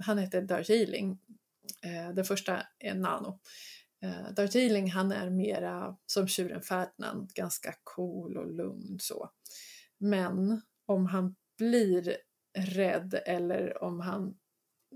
han 0.00 0.18
heter 0.18 0.42
Darjeeling. 0.42 1.18
Eh, 1.82 2.14
den 2.14 2.24
första 2.24 2.66
är 2.78 2.94
Nano. 2.94 3.40
Eh, 4.02 4.32
Darjeeling 4.36 4.90
han 4.90 5.12
är 5.12 5.30
mera 5.30 5.96
som 6.06 6.28
tjuren 6.28 6.62
Ferdinand, 6.62 7.32
ganska 7.34 7.74
cool 7.84 8.36
och 8.36 8.54
lugn 8.54 8.98
så. 9.00 9.30
Men 9.98 10.62
om 10.86 11.06
han 11.06 11.36
blir 11.58 12.16
rädd 12.58 13.20
eller 13.26 13.82
om 13.82 14.00
han 14.00 14.28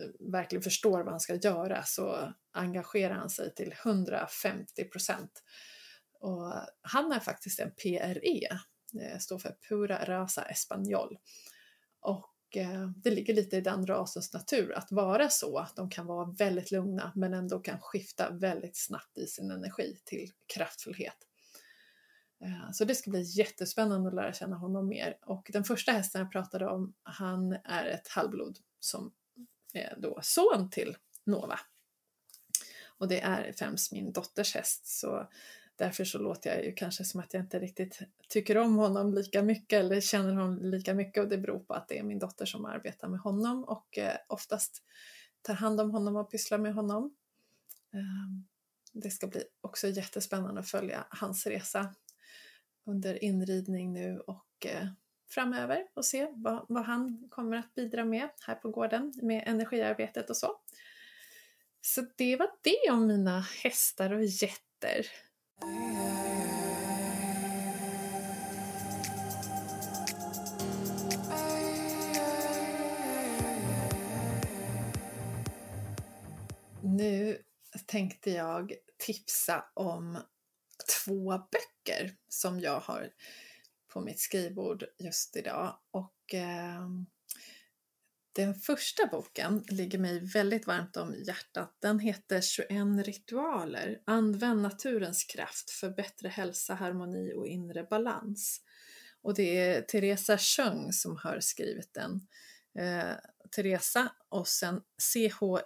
eh, 0.01 0.33
verkligen 0.33 0.63
förstår 0.63 0.99
vad 0.99 1.11
han 1.11 1.21
ska 1.21 1.35
göra 1.35 1.83
så 1.83 2.33
engagerar 2.53 3.15
han 3.15 3.31
sig 3.31 3.55
till 3.55 3.75
150 3.85 4.85
procent. 4.85 5.43
Och 6.21 6.53
han 6.81 7.13
är 7.13 7.21
faktiskt 7.21 7.61
en 7.61 7.75
PRE, 7.75 8.59
det 8.93 9.13
eh, 9.13 9.19
står 9.19 9.39
för 9.39 9.57
Pura 9.69 10.05
Rasa 10.05 10.43
Espanol. 10.43 11.19
Och 12.01 12.34
Eh, 12.57 12.89
det 12.97 13.11
ligger 13.11 13.35
lite 13.35 13.57
i 13.57 13.61
den 13.61 13.87
rasens 13.87 14.33
natur 14.33 14.73
att 14.73 14.93
vara 14.93 15.29
så, 15.29 15.59
att 15.59 15.77
de 15.77 15.91
kan 15.91 16.07
vara 16.07 16.31
väldigt 16.39 16.71
lugna 16.71 17.13
men 17.15 17.35
ändå 17.35 17.59
kan 17.59 17.81
skifta 17.81 18.31
väldigt 18.31 18.77
snabbt 18.77 19.19
i 19.19 19.27
sin 19.27 19.51
energi 19.51 19.99
till 20.05 20.31
kraftfullhet. 20.47 21.17
Eh, 22.45 22.71
så 22.73 22.85
det 22.85 22.95
ska 22.95 23.11
bli 23.11 23.23
jättespännande 23.23 24.09
att 24.09 24.15
lära 24.15 24.33
känna 24.33 24.57
honom 24.57 24.89
mer. 24.89 25.19
Och 25.27 25.51
den 25.53 25.65
första 25.65 25.93
hästen 25.93 26.21
jag 26.21 26.33
pratade 26.33 26.67
om, 26.67 26.95
han 27.03 27.53
är 27.65 27.87
ett 27.87 28.09
halvblod 28.09 28.59
som 28.81 29.13
är 29.73 29.97
då 29.99 30.19
son 30.23 30.71
till 30.71 30.97
Nova. 31.25 31.61
Och 32.99 33.09
det 33.09 33.21
är 33.21 33.53
främst 33.53 33.93
min 33.93 34.13
dotters 34.13 34.55
häst, 34.55 34.87
så 34.87 35.29
Därför 35.77 36.05
så 36.05 36.19
låter 36.19 36.51
jag 36.51 36.65
ju 36.65 36.73
kanske 36.73 37.05
som 37.05 37.21
att 37.21 37.35
jag 37.35 37.43
inte 37.43 37.59
riktigt 37.59 37.99
tycker 38.29 38.59
om 38.59 38.77
honom 38.77 39.15
lika 39.15 39.43
mycket 39.43 39.81
eller 39.81 40.01
känner 40.01 40.35
honom 40.35 40.59
lika 40.63 40.95
mycket 40.95 41.23
och 41.23 41.29
det 41.29 41.39
beror 41.39 41.59
på 41.59 41.75
att 41.75 41.89
det 41.89 41.99
är 41.99 42.03
min 42.03 42.19
dotter 42.19 42.47
som 42.47 42.65
arbetar 42.65 43.09
med 43.09 43.21
honom 43.21 43.65
och 43.65 43.99
eh, 43.99 44.17
oftast 44.29 44.83
tar 45.43 45.55
hand 45.55 45.81
om 45.81 45.91
honom 45.91 46.17
och 46.17 46.31
pysslar 46.31 46.59
med 46.59 46.75
honom. 46.75 47.15
Ehm, 47.93 48.45
det 48.93 49.11
ska 49.11 49.27
bli 49.27 49.43
också 49.61 49.89
jättespännande 49.89 50.61
att 50.61 50.69
följa 50.69 51.07
hans 51.11 51.47
resa 51.47 51.95
under 52.87 53.25
inridning 53.25 53.93
nu 53.93 54.21
och 54.21 54.67
eh, 54.67 54.89
framöver 55.31 55.87
och 55.95 56.05
se 56.05 56.29
vad, 56.35 56.67
vad 56.69 56.85
han 56.85 57.29
kommer 57.31 57.57
att 57.57 57.75
bidra 57.75 58.05
med 58.05 58.29
här 58.47 58.55
på 58.55 58.71
gården 58.71 59.13
med 59.23 59.45
energiarbetet 59.47 60.31
och 60.31 60.37
så. 60.37 60.61
Så 61.81 62.07
det 62.17 62.37
var 62.37 62.51
det 62.63 62.91
om 62.91 63.07
mina 63.07 63.41
hästar 63.41 64.13
och 64.13 64.25
getter. 64.25 65.07
Nu 76.83 77.39
tänkte 77.87 78.31
jag 78.31 78.73
tipsa 78.99 79.65
om 79.75 80.19
två 81.05 81.31
böcker 81.31 82.17
som 82.29 82.61
jag 82.61 82.81
har 82.81 83.11
på 83.93 84.01
mitt 84.01 84.21
skrivbord 84.21 84.85
just 84.99 85.37
idag. 85.37 85.79
Och 85.91 86.35
eh, 86.35 86.89
den 88.35 88.55
första 88.55 89.07
boken 89.07 89.65
ligger 89.69 89.99
mig 89.99 90.21
väldigt 90.25 90.67
varmt 90.67 90.97
om 90.97 91.15
hjärtat. 91.27 91.77
Den 91.79 91.99
heter 91.99 92.41
21 92.41 93.07
ritualer. 93.07 94.01
Använd 94.05 94.63
naturens 94.63 95.25
kraft 95.25 95.71
för 95.71 95.91
bättre 95.91 96.29
hälsa, 96.29 96.75
harmoni 96.75 97.33
och 97.35 97.47
inre 97.47 97.85
balans. 97.85 98.61
Och 99.23 99.35
det 99.35 99.59
är 99.59 99.83
Teresa 99.83 100.39
Schöng 100.39 100.93
som 100.93 101.17
har 101.17 101.41
skrivit 101.41 101.95
den. 101.95 102.21
Eh, 102.79 103.13
Teresa 103.51 104.13
och 104.29 104.49
sen 104.49 104.81
C-H-E-U-N-G. 105.03 105.63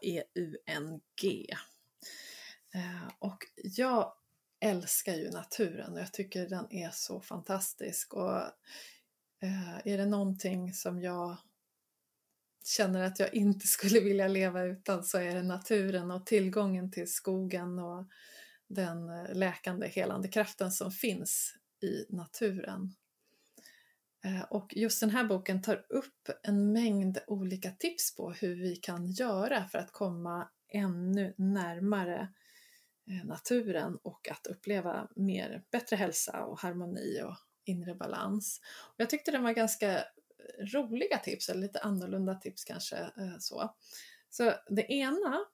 Eh, 2.75 3.09
och 3.19 3.39
jag 3.55 4.13
älskar 4.61 5.15
ju 5.15 5.31
naturen 5.31 5.93
och 5.93 6.01
jag 6.01 6.13
tycker 6.13 6.49
den 6.49 6.73
är 6.73 6.91
så 6.91 7.21
fantastisk. 7.21 8.15
Och 8.15 8.37
eh, 9.43 9.79
är 9.85 9.99
det 9.99 10.07
någonting 10.07 10.73
som 10.73 11.03
jag 11.03 11.37
känner 12.69 13.03
att 13.03 13.19
jag 13.19 13.35
inte 13.35 13.67
skulle 13.67 14.01
vilja 14.01 14.29
leva 14.29 14.63
utan 14.63 15.05
så 15.05 15.19
är 15.19 15.35
det 15.35 15.43
naturen 15.43 16.11
och 16.11 16.27
tillgången 16.27 16.91
till 16.91 17.13
skogen 17.13 17.79
och 17.79 18.09
den 18.69 19.09
eh, 19.09 19.35
läkande, 19.35 19.89
helande 19.89 20.29
kraften 20.29 20.73
som 20.73 20.91
finns 20.91 21.55
i 21.83 22.15
naturen. 22.15 22.95
Eh, 24.25 24.43
och 24.43 24.77
just 24.77 25.01
den 25.01 25.11
här 25.11 25.25
boken 25.25 25.63
tar 25.63 25.87
upp 25.89 26.29
en 26.43 26.73
mängd 26.73 27.19
olika 27.27 27.71
tips 27.71 28.17
på 28.17 28.33
hur 28.33 28.55
vi 28.55 28.77
kan 28.77 29.07
göra 29.07 29.65
för 29.65 29.79
att 29.79 29.93
komma 29.93 30.49
ännu 30.69 31.35
närmare 31.37 32.29
eh, 33.11 33.27
naturen 33.27 33.99
och 34.03 34.29
att 34.31 34.47
uppleva 34.47 35.09
mer 35.17 35.63
bättre 35.71 35.97
hälsa 35.97 36.45
och 36.45 36.61
harmoni 36.61 37.23
och 37.23 37.37
inre 37.65 37.95
balans. 37.95 38.61
Och 38.79 38.95
jag 38.97 39.11
tyckte 39.11 39.31
den 39.31 39.43
var 39.43 39.53
ganska 39.53 40.05
roliga 40.59 41.19
tips, 41.19 41.49
eller 41.49 41.61
lite 41.61 41.81
annorlunda 41.81 42.35
tips 42.35 42.65
kanske. 42.65 42.97
Eh, 42.97 43.39
så. 43.39 43.75
så 44.31 44.53
det 44.69 44.93
ena 44.93 45.45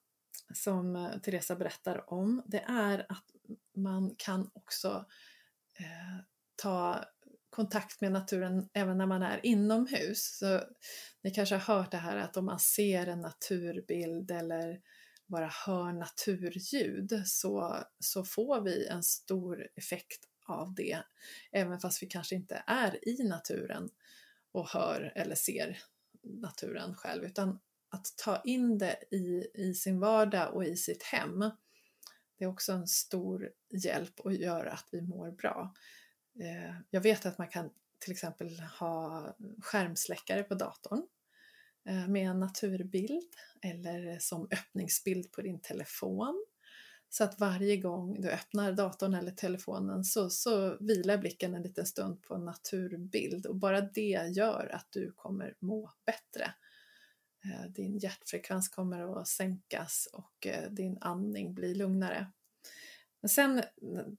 som 0.53 0.95
eh, 0.95 1.17
Teresa 1.17 1.55
berättar 1.55 2.13
om, 2.13 2.41
det 2.45 2.63
är 2.67 3.05
att 3.09 3.25
man 3.75 4.15
kan 4.17 4.49
också 4.53 5.05
eh, 5.79 6.23
ta 6.55 7.05
kontakt 7.49 8.01
med 8.01 8.11
naturen 8.11 8.69
även 8.73 8.97
när 8.97 9.05
man 9.05 9.23
är 9.23 9.45
inomhus. 9.45 10.37
Så 10.37 10.61
ni 11.21 11.31
kanske 11.31 11.55
har 11.55 11.75
hört 11.75 11.91
det 11.91 11.97
här 11.97 12.17
att 12.17 12.37
om 12.37 12.45
man 12.45 12.59
ser 12.59 13.07
en 13.07 13.21
naturbild 13.21 14.31
eller 14.31 14.81
bara 15.27 15.51
hör 15.65 15.93
naturljud 15.93 17.23
så, 17.25 17.83
så 17.99 18.23
får 18.23 18.61
vi 18.61 18.87
en 18.87 19.03
stor 19.03 19.67
effekt 19.75 20.25
av 20.45 20.75
det, 20.75 20.97
även 21.51 21.79
fast 21.79 22.03
vi 22.03 22.07
kanske 22.07 22.35
inte 22.35 22.63
är 22.67 23.09
i 23.09 23.23
naturen 23.23 23.89
och 24.55 24.69
hör 24.69 25.11
eller 25.15 25.35
ser 25.35 25.79
naturen 26.21 26.95
själv, 26.95 27.23
utan 27.23 27.59
att 27.89 28.13
ta 28.17 28.41
in 28.41 28.77
det 28.77 29.03
i, 29.11 29.47
i 29.53 29.73
sin 29.73 29.99
vardag 29.99 30.53
och 30.53 30.65
i 30.65 30.75
sitt 30.75 31.03
hem. 31.03 31.39
Det 32.37 32.43
är 32.45 32.47
också 32.47 32.73
en 32.73 32.87
stor 32.87 33.51
hjälp 33.69 34.19
och 34.19 34.33
gör 34.33 34.65
att 34.65 34.87
vi 34.91 35.01
mår 35.01 35.31
bra. 35.31 35.73
Eh, 36.39 36.75
jag 36.89 37.01
vet 37.01 37.25
att 37.25 37.37
man 37.37 37.47
kan 37.47 37.69
till 37.99 38.11
exempel 38.11 38.59
ha 38.59 39.35
skärmsläckare 39.59 40.43
på 40.43 40.55
datorn 40.55 41.07
eh, 41.85 42.07
med 42.07 42.29
en 42.29 42.39
naturbild 42.39 43.35
eller 43.61 44.19
som 44.19 44.47
öppningsbild 44.51 45.31
på 45.31 45.41
din 45.41 45.59
telefon. 45.59 46.45
Så 47.17 47.23
att 47.23 47.39
varje 47.39 47.77
gång 47.77 48.21
du 48.21 48.29
öppnar 48.29 48.71
datorn 48.71 49.13
eller 49.13 49.31
telefonen 49.31 50.03
så, 50.03 50.29
så 50.29 50.77
vilar 50.79 51.17
blicken 51.17 51.55
en 51.55 51.61
liten 51.61 51.85
stund 51.85 52.21
på 52.21 52.35
en 52.35 52.45
naturbild 52.45 53.45
och 53.45 53.55
bara 53.55 53.81
det 53.81 54.31
gör 54.35 54.69
att 54.73 54.87
du 54.89 55.11
kommer 55.11 55.55
må 55.59 55.91
bättre. 56.05 56.53
Eh, 57.45 57.71
din 57.71 57.97
hjärtfrekvens 57.97 58.69
kommer 58.69 59.21
att 59.21 59.27
sänkas 59.27 60.07
och 60.13 60.47
eh, 60.47 60.71
din 60.71 60.97
andning 61.01 61.53
blir 61.53 61.75
lugnare. 61.75 62.31
Men 63.21 63.29
sen, 63.29 63.63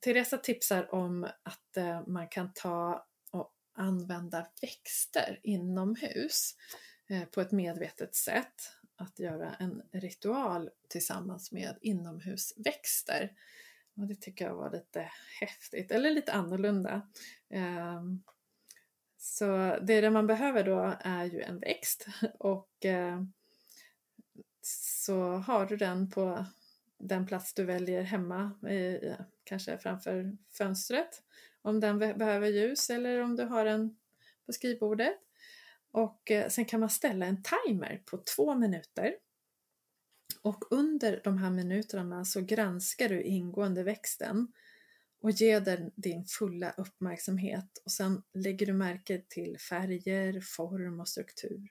Teresa 0.00 0.38
tipsar 0.38 0.94
om 0.94 1.24
att 1.42 1.76
eh, 1.76 2.06
man 2.06 2.28
kan 2.28 2.52
ta 2.54 3.06
och 3.30 3.52
använda 3.74 4.46
växter 4.60 5.40
inomhus 5.42 6.54
på 7.30 7.40
ett 7.40 7.52
medvetet 7.52 8.14
sätt. 8.14 8.76
Att 8.96 9.18
göra 9.18 9.54
en 9.54 9.82
ritual 9.92 10.70
tillsammans 10.88 11.52
med 11.52 11.78
inomhusväxter. 11.80 13.32
Och 13.96 14.06
det 14.06 14.14
tycker 14.14 14.44
jag 14.44 14.56
var 14.56 14.70
lite 14.70 15.10
häftigt, 15.40 15.90
eller 15.90 16.10
lite 16.10 16.32
annorlunda. 16.32 17.08
Ehm, 17.50 18.22
så 19.16 19.78
det 19.82 20.10
man 20.10 20.26
behöver 20.26 20.64
då 20.64 20.96
är 21.00 21.24
ju 21.24 21.42
en 21.42 21.58
växt 21.58 22.06
och 22.38 22.84
eh, 22.84 23.22
så 24.62 25.20
har 25.22 25.66
du 25.66 25.76
den 25.76 26.10
på 26.10 26.46
den 26.98 27.26
plats 27.26 27.54
du 27.54 27.64
väljer 27.64 28.02
hemma, 28.02 28.52
kanske 29.44 29.78
framför 29.78 30.36
fönstret 30.52 31.22
om 31.62 31.80
den 31.80 31.98
behöver 31.98 32.48
ljus 32.48 32.90
eller 32.90 33.20
om 33.20 33.36
du 33.36 33.44
har 33.44 33.64
den 33.64 33.96
på 34.46 34.52
skrivbordet. 34.52 35.25
Och 35.96 36.30
eh, 36.30 36.48
sen 36.48 36.64
kan 36.64 36.80
man 36.80 36.90
ställa 36.90 37.26
en 37.26 37.42
timer 37.42 38.02
på 38.10 38.18
två 38.36 38.54
minuter. 38.54 39.16
Och 40.42 40.64
under 40.70 41.20
de 41.24 41.38
här 41.38 41.50
minuterna 41.50 42.24
så 42.24 42.40
granskar 42.40 43.08
du 43.08 43.22
ingående 43.22 43.82
växten 43.82 44.52
och 45.20 45.30
ger 45.30 45.60
den 45.60 45.90
din 45.94 46.24
fulla 46.24 46.70
uppmärksamhet 46.70 47.78
och 47.84 47.92
sen 47.92 48.22
lägger 48.34 48.66
du 48.66 48.72
märke 48.72 49.22
till 49.28 49.58
färger, 49.58 50.40
form 50.40 51.00
och 51.00 51.08
struktur. 51.08 51.68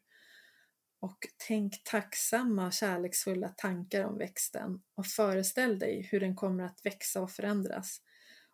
Och 0.99 1.17
tänk 1.47 1.83
tacksamma 1.83 2.67
och 2.67 2.73
kärleksfulla 2.73 3.49
tankar 3.49 4.03
om 4.03 4.17
växten 4.17 4.81
och 4.95 5.05
föreställ 5.05 5.79
dig 5.79 6.09
hur 6.11 6.19
den 6.19 6.35
kommer 6.35 6.63
att 6.63 6.85
växa 6.85 7.21
och 7.21 7.31
förändras. 7.31 8.01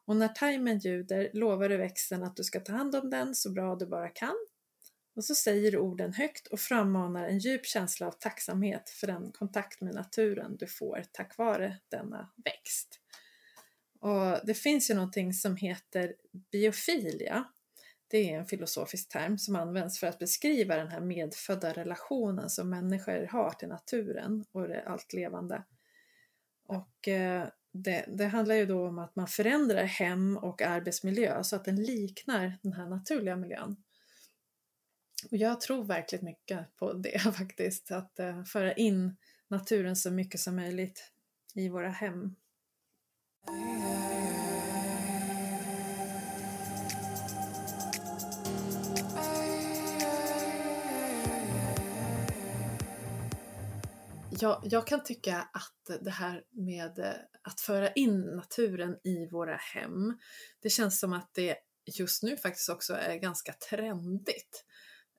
Och 0.06 0.16
när 0.16 0.28
timern 0.28 0.80
ljuder 0.80 1.30
lovar 1.34 1.70
du 1.70 1.78
växten 1.78 2.24
att 2.24 2.36
du 2.36 2.44
ska 2.44 2.60
ta 2.60 2.74
hand 2.74 2.96
om 2.96 3.10
den 3.10 3.36
så 3.36 3.52
bra 3.52 3.76
du 3.76 3.86
bara 3.86 4.10
kan. 4.10 4.36
Och 5.16 5.26
så 5.26 5.36
säger 5.36 5.72
du 5.72 5.78
orden 5.78 6.14
högt 6.14 6.48
och 6.48 6.60
frammanar 6.60 7.28
en 7.28 7.40
djup 7.40 7.66
känsla 7.66 8.08
av 8.08 8.12
tacksamhet 8.12 8.90
för 8.90 9.08
den 9.08 9.32
kontakt 9.32 9.82
med 9.82 9.96
naturen 9.96 10.58
du 10.58 10.68
får 10.68 11.04
tack 11.12 11.38
vare 11.38 11.78
denna 11.90 12.32
växt. 12.46 13.00
Och 14.00 14.46
det 14.46 14.54
finns 14.54 14.90
ju 14.90 14.94
någonting 14.94 15.34
som 15.34 15.56
heter 15.56 16.16
biofilia 16.52 17.46
det 18.12 18.32
är 18.32 18.40
en 18.40 18.46
filosofisk 18.46 19.10
term 19.10 19.38
som 19.38 19.56
används 19.56 20.00
för 20.00 20.08
att 20.08 20.20
beskriva 20.20 20.76
den 20.76 20.88
här 20.88 21.00
medfödda 21.00 21.74
relationen 21.74 22.50
som 22.50 22.70
människor 22.70 23.28
har 23.28 23.52
till 23.52 23.68
naturen 23.68 24.46
och 24.52 24.68
det 24.68 24.84
allt 24.86 25.14
levande. 25.14 25.64
Och 26.68 27.08
eh, 27.08 27.48
det, 27.72 28.06
det, 28.08 28.26
handlar 28.26 28.56
ju 28.56 28.66
då 28.66 28.88
om 28.88 29.00
att 29.00 29.16
man 29.16 29.28
förändrar 29.28 29.84
hem 29.84 30.38
och 30.38 30.62
arbetsmiljö 30.62 31.44
så 31.44 31.56
att 31.56 31.66
den 31.66 31.84
liknar 31.84 32.58
den 32.62 32.74
här 32.74 32.86
naturliga 32.86 33.36
miljön. 33.36 33.76
Och 35.32 35.38
jag 35.38 35.62
tror 35.62 35.84
verkligen 35.84 36.26
mycket 36.26 36.76
på 36.76 36.94
det 36.94 37.20
faktiskt, 37.38 37.92
att 37.92 38.20
eh, 38.20 38.44
föra 38.44 38.74
in 38.74 39.18
naturen 39.48 39.96
så 39.96 40.12
mycket 40.12 40.40
som 40.40 40.56
möjligt 40.56 41.12
i 41.56 41.70
våra 41.70 41.90
hem. 41.90 42.36
jag, 54.42 54.62
jag, 54.64 54.88
kan 54.88 55.04
tycka 55.04 55.50
att 55.54 56.04
det 56.04 56.12
här 56.12 56.44
med 56.50 57.00
eh, 57.00 57.14
att 57.42 57.62
föra 57.62 57.92
in 57.92 58.22
naturen 58.22 58.98
i 59.04 59.28
våra 59.32 59.56
hem, 59.56 60.18
det 60.60 60.70
känns 60.70 61.00
som 61.00 61.14
att 61.14 61.34
det 61.34 61.58
just 61.86 62.24
nu 62.24 62.38
faktiskt 62.38 62.70
också 62.70 62.94
är 62.94 63.16
ganska 63.16 63.54
trendigt. 63.54 64.66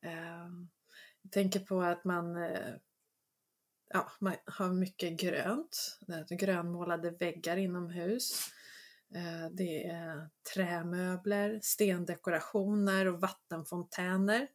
Ehm, 0.03 0.69
jag 1.23 1.33
tänker 1.33 1.61
på 1.61 1.83
att 1.83 2.05
man, 2.05 2.37
eh, 2.37 2.75
ja, 3.89 4.13
man 4.21 4.35
har 4.47 4.73
mycket 4.73 5.21
grönt, 5.21 5.99
grönmålade 6.31 7.11
väggar 7.11 7.57
inomhus. 7.57 8.51
Eh, 9.15 9.51
det 9.53 9.85
är 9.87 10.29
trämöbler, 10.55 11.61
stendekorationer 11.63 13.07
och 13.07 13.21
vattenfontäner 13.21 14.49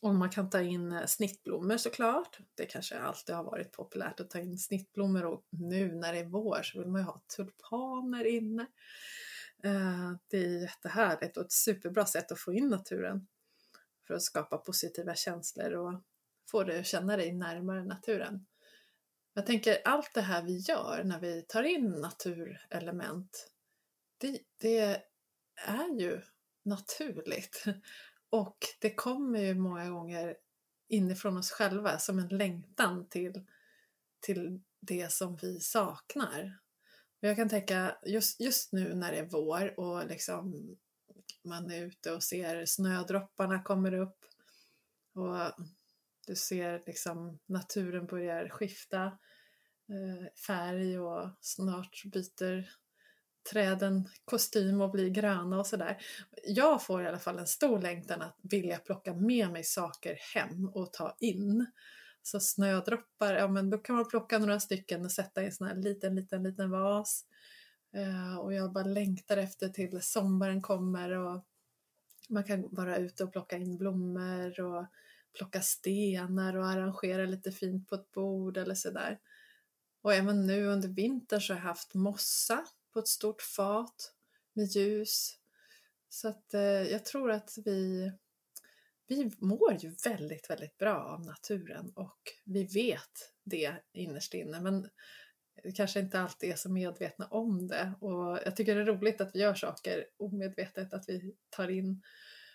och 0.00 0.14
man 0.14 0.30
kan 0.30 0.50
ta 0.50 0.60
in 0.60 0.92
eh, 0.92 1.06
snittblommor 1.06 1.76
såklart. 1.76 2.38
Det 2.54 2.66
kanske 2.66 2.98
alltid 2.98 3.34
har 3.34 3.44
varit 3.44 3.72
populärt 3.72 4.20
att 4.20 4.30
ta 4.30 4.38
in 4.38 4.58
snittblommor 4.58 5.24
och 5.24 5.46
nu 5.50 5.94
när 5.94 6.12
det 6.12 6.18
är 6.18 6.24
vår 6.24 6.62
så 6.62 6.78
vill 6.78 6.88
man 6.88 7.00
ju 7.00 7.04
ha 7.04 7.20
tulpaner 7.36 8.24
inne. 8.24 8.66
Eh, 9.64 10.12
det 10.30 10.36
är 10.36 10.62
jättehärligt 10.62 11.36
och 11.36 11.44
ett 11.44 11.52
superbra 11.52 12.06
sätt 12.06 12.32
att 12.32 12.40
få 12.40 12.52
in 12.52 12.68
naturen 12.68 13.26
för 14.06 14.14
att 14.14 14.22
skapa 14.22 14.58
positiva 14.58 15.14
känslor 15.14 15.72
och 15.72 16.02
få 16.50 16.64
dig 16.64 16.80
att 16.80 16.86
känna 16.86 17.16
dig 17.16 17.32
närmare 17.32 17.84
naturen. 17.84 18.46
Jag 19.34 19.46
tänker 19.46 19.78
allt 19.84 20.14
det 20.14 20.20
här 20.20 20.42
vi 20.42 20.56
gör 20.56 21.04
när 21.04 21.20
vi 21.20 21.42
tar 21.42 21.62
in 21.62 21.90
naturelement, 21.90 23.50
det, 24.18 24.40
det 24.60 25.02
är 25.66 26.00
ju 26.00 26.20
naturligt. 26.64 27.64
Och 28.30 28.58
det 28.80 28.94
kommer 28.94 29.40
ju 29.40 29.54
många 29.54 29.90
gånger 29.90 30.36
inifrån 30.88 31.36
oss 31.36 31.50
själva 31.50 31.98
som 31.98 32.18
en 32.18 32.28
längtan 32.28 33.08
till, 33.08 33.46
till 34.20 34.60
det 34.80 35.12
som 35.12 35.36
vi 35.36 35.60
saknar. 35.60 36.58
Och 37.22 37.28
jag 37.28 37.36
kan 37.36 37.48
tänka 37.48 37.98
just, 38.06 38.40
just 38.40 38.72
nu 38.72 38.94
när 38.94 39.12
det 39.12 39.18
är 39.18 39.28
vår 39.30 39.80
och 39.80 40.06
liksom 40.06 40.76
man 41.46 41.70
är 41.70 41.82
ute 41.82 42.12
och 42.12 42.22
ser 42.22 42.66
snödropparna 42.66 43.62
kommer 43.62 43.94
upp 43.94 44.18
och 45.14 45.64
du 46.26 46.36
ser 46.36 46.82
liksom 46.86 47.38
naturen 47.46 48.06
börjar 48.06 48.48
skifta 48.48 49.04
eh, 49.88 50.26
färg 50.46 50.98
och 50.98 51.30
snart 51.40 52.02
byter 52.04 52.68
träden 53.52 54.08
kostym 54.24 54.80
och 54.80 54.90
blir 54.90 55.08
gröna 55.08 55.58
och 55.58 55.66
sådär. 55.66 55.98
Jag 56.46 56.82
får 56.82 57.02
i 57.02 57.06
alla 57.06 57.18
fall 57.18 57.38
en 57.38 57.46
stor 57.46 57.80
längtan 57.80 58.22
att 58.22 58.38
vilja 58.42 58.78
plocka 58.78 59.14
med 59.14 59.50
mig 59.50 59.64
saker 59.64 60.18
hem 60.34 60.68
och 60.68 60.92
ta 60.92 61.16
in. 61.20 61.66
Så 62.22 62.40
snödroppar, 62.40 63.34
ja 63.34 63.48
men 63.48 63.70
då 63.70 63.78
kan 63.78 63.96
man 63.96 64.08
plocka 64.08 64.38
några 64.38 64.60
stycken 64.60 65.04
och 65.04 65.12
sätta 65.12 65.42
i 65.42 65.46
en 65.46 65.52
sån 65.52 65.66
här 65.66 65.74
liten, 65.74 66.14
liten, 66.14 66.42
liten 66.42 66.70
vas. 66.70 67.24
Eh, 67.96 68.36
och 68.38 68.54
jag 68.54 68.72
bara 68.72 68.84
längtar 68.84 69.36
efter 69.36 69.68
till 69.68 70.02
sommaren 70.02 70.62
kommer 70.62 71.10
och 71.10 71.44
man 72.28 72.44
kan 72.44 72.68
vara 72.74 72.96
ute 72.96 73.24
och 73.24 73.32
plocka 73.32 73.56
in 73.56 73.78
blommor 73.78 74.60
och 74.60 74.86
plocka 75.32 75.60
stenar 75.60 76.56
och 76.56 76.66
arrangera 76.66 77.26
lite 77.26 77.52
fint 77.52 77.88
på 77.88 77.94
ett 77.94 78.12
bord 78.12 78.56
eller 78.56 78.74
sådär. 78.74 79.18
Och 80.02 80.14
även 80.14 80.46
nu 80.46 80.66
under 80.66 80.88
vintern 80.88 81.40
så 81.40 81.52
har 81.52 81.60
jag 81.60 81.66
haft 81.66 81.94
mossa 81.94 82.66
på 82.92 82.98
ett 82.98 83.08
stort 83.08 83.42
fat 83.42 84.12
med 84.52 84.66
ljus. 84.66 85.38
Så 86.08 86.28
att 86.28 86.54
eh, 86.54 86.60
jag 86.62 87.04
tror 87.04 87.30
att 87.30 87.58
vi 87.64 88.12
vi 89.08 89.30
mår 89.38 89.76
ju 89.78 89.94
väldigt, 90.04 90.50
väldigt 90.50 90.78
bra 90.78 91.04
av 91.04 91.20
naturen 91.20 91.92
och 91.94 92.18
vi 92.44 92.64
vet 92.64 93.32
det 93.44 93.76
innerst 93.92 94.34
inne 94.34 94.60
men 94.60 94.88
kanske 95.74 96.00
inte 96.00 96.20
alltid 96.20 96.50
är 96.50 96.56
så 96.56 96.70
medvetna 96.70 97.26
om 97.26 97.68
det 97.68 97.92
och 98.00 98.38
jag 98.44 98.56
tycker 98.56 98.74
det 98.74 98.80
är 98.80 98.86
roligt 98.86 99.20
att 99.20 99.34
vi 99.34 99.40
gör 99.40 99.54
saker 99.54 100.06
omedvetet, 100.16 100.92
att 100.92 101.08
vi 101.08 101.34
tar 101.50 101.68
in 101.68 102.02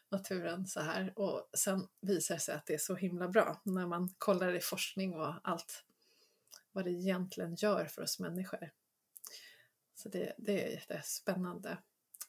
naturen 0.09 0.67
så 0.67 0.79
här 0.79 1.13
och 1.15 1.49
sen 1.53 1.87
visar 2.01 2.35
det 2.35 2.41
sig 2.41 2.55
att 2.55 2.65
det 2.65 2.73
är 2.73 2.77
så 2.77 2.95
himla 2.95 3.27
bra 3.27 3.61
när 3.63 3.87
man 3.87 4.09
kollar 4.17 4.53
i 4.53 4.59
forskning 4.59 5.13
och 5.13 5.33
allt 5.43 5.83
vad 6.71 6.85
det 6.85 6.91
egentligen 6.91 7.55
gör 7.55 7.85
för 7.85 8.01
oss 8.01 8.19
människor. 8.19 8.71
Så 9.95 10.09
det, 10.09 10.33
det 10.37 10.65
är 10.65 10.71
jättespännande. 10.71 11.77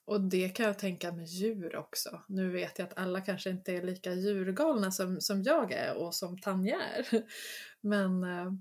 Och 0.05 0.21
det 0.21 0.49
kan 0.49 0.67
jag 0.67 0.79
tänka 0.79 1.13
med 1.13 1.27
djur 1.27 1.77
också. 1.77 2.23
Nu 2.27 2.51
vet 2.51 2.79
jag 2.79 2.89
att 2.89 2.99
alla 2.99 3.21
kanske 3.21 3.51
inte 3.51 3.73
är 3.73 3.83
lika 3.83 4.13
djurgalna 4.15 4.91
som, 4.91 5.21
som 5.21 5.43
jag 5.43 5.73
är 5.73 5.97
och 5.97 6.15
som 6.15 6.39
Tanja 6.39 6.83
är. 6.83 7.07
Men 7.81 8.25
eh, 8.25 8.53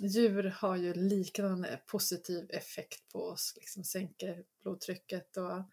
djur 0.00 0.44
har 0.44 0.76
ju 0.76 0.94
liknande 0.94 1.80
positiv 1.86 2.50
effekt 2.50 3.08
på 3.12 3.18
oss, 3.18 3.52
liksom 3.56 3.84
sänker 3.84 4.44
blodtrycket 4.62 5.36
och 5.36 5.70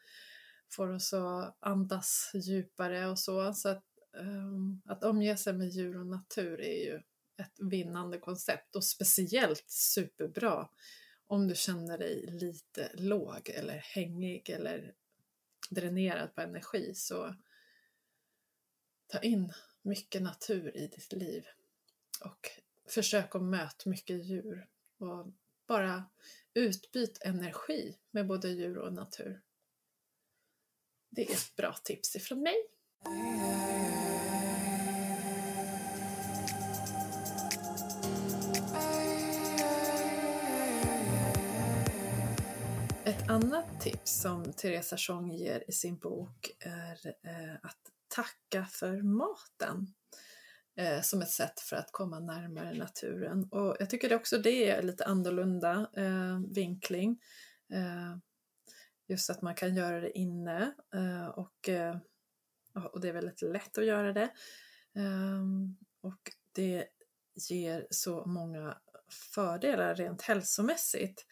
får 0.72 0.90
oss 0.90 1.14
att 1.14 1.58
andas 1.60 2.32
djupare 2.34 3.08
och 3.08 3.20
så. 3.20 3.54
Så 3.54 3.70
att, 3.70 3.86
um, 4.14 4.82
att 4.86 5.04
omge 5.04 5.38
sig 5.38 5.54
med 5.54 5.70
djur 5.70 6.00
och 6.00 6.08
natur 6.08 6.62
är 6.62 6.86
ju 6.86 7.02
ett 7.38 7.56
vinnande 7.60 8.18
koncept 8.18 8.76
och 8.76 8.84
speciellt 8.84 9.70
superbra 9.70 10.70
om 11.28 11.48
du 11.48 11.56
känner 11.56 11.98
dig 11.98 12.26
lite 12.28 12.92
låg 12.94 13.50
eller 13.50 13.78
hängig 13.78 14.50
eller 14.50 14.94
dränerad 15.70 16.36
på 16.36 16.42
energi 16.42 16.94
så 16.96 17.36
ta 19.08 19.20
in 19.20 19.54
mycket 19.82 20.22
natur 20.22 20.78
i 20.78 20.88
ditt 20.88 21.14
liv 21.14 21.46
och 22.22 22.50
försök 22.92 23.36
att 23.36 23.42
möta 23.42 23.90
mycket 23.90 24.26
djur 24.26 24.68
och 25.00 25.28
bara 25.68 26.04
utbyt 26.54 27.24
energi 27.24 27.98
med 28.12 28.28
både 28.28 28.50
djur 28.50 28.78
och 28.78 28.94
natur. 28.94 29.42
Det 31.10 31.30
är 31.30 31.32
ett 31.32 31.56
bra 31.56 31.74
tips 31.84 32.16
ifrån 32.16 32.42
mig. 32.42 32.56
Ett 43.06 43.30
annat 43.30 43.82
tips 43.82 44.22
som 44.22 44.54
Teresa 44.54 44.98
Schong 44.98 45.32
ger 45.32 45.64
i 45.68 45.72
sin 45.72 45.98
bok 45.98 46.52
är 46.60 47.08
eh, 47.08 47.56
att 47.64 47.80
tacka 48.08 48.66
för 48.66 49.02
maten 49.02 49.94
eh, 50.80 51.02
som 51.02 51.22
ett 51.22 51.30
sätt 51.30 51.60
för 51.60 51.76
att 51.76 51.92
komma 51.92 52.20
närmare 52.20 52.74
naturen. 52.74 53.44
Och 53.44 53.76
jag 53.80 53.90
tycker 53.90 54.16
också 54.16 54.38
det 54.38 54.70
är 54.70 54.82
lite 54.82 55.06
annorlunda 55.06 55.90
eh, 55.96 56.40
vinkling. 56.56 57.20
Eh, 57.74 58.18
just 59.08 59.30
att 59.30 59.42
man 59.42 59.56
kan 59.56 59.76
göra 59.76 60.00
det 60.00 60.18
inne 60.18 60.74
eh, 60.94 61.28
och, 61.28 61.70
eh, 61.70 61.98
och 62.92 63.02
det 63.02 63.10
är 63.10 63.14
väldigt 63.14 63.42
lätt 63.42 63.78
att 63.78 63.86
göra 63.86 64.14
det. 64.14 64.30
Ehm, 64.96 65.78
och 66.02 66.32
det 66.52 66.88
ger 67.50 67.88
så 67.90 68.26
många 68.26 68.78
fördelar 69.36 69.96
rent 69.96 70.22
hälsomässigt. 70.22 71.26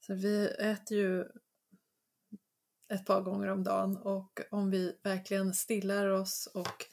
Så 0.00 0.14
vi 0.14 0.46
äter 0.46 0.96
ju 0.96 1.24
ett 2.88 3.06
par 3.06 3.22
gånger 3.22 3.48
om 3.48 3.64
dagen 3.64 3.96
och 3.96 4.40
om 4.50 4.70
vi 4.70 4.98
verkligen 5.02 5.54
stillar 5.54 6.08
oss 6.08 6.48
och 6.54 6.86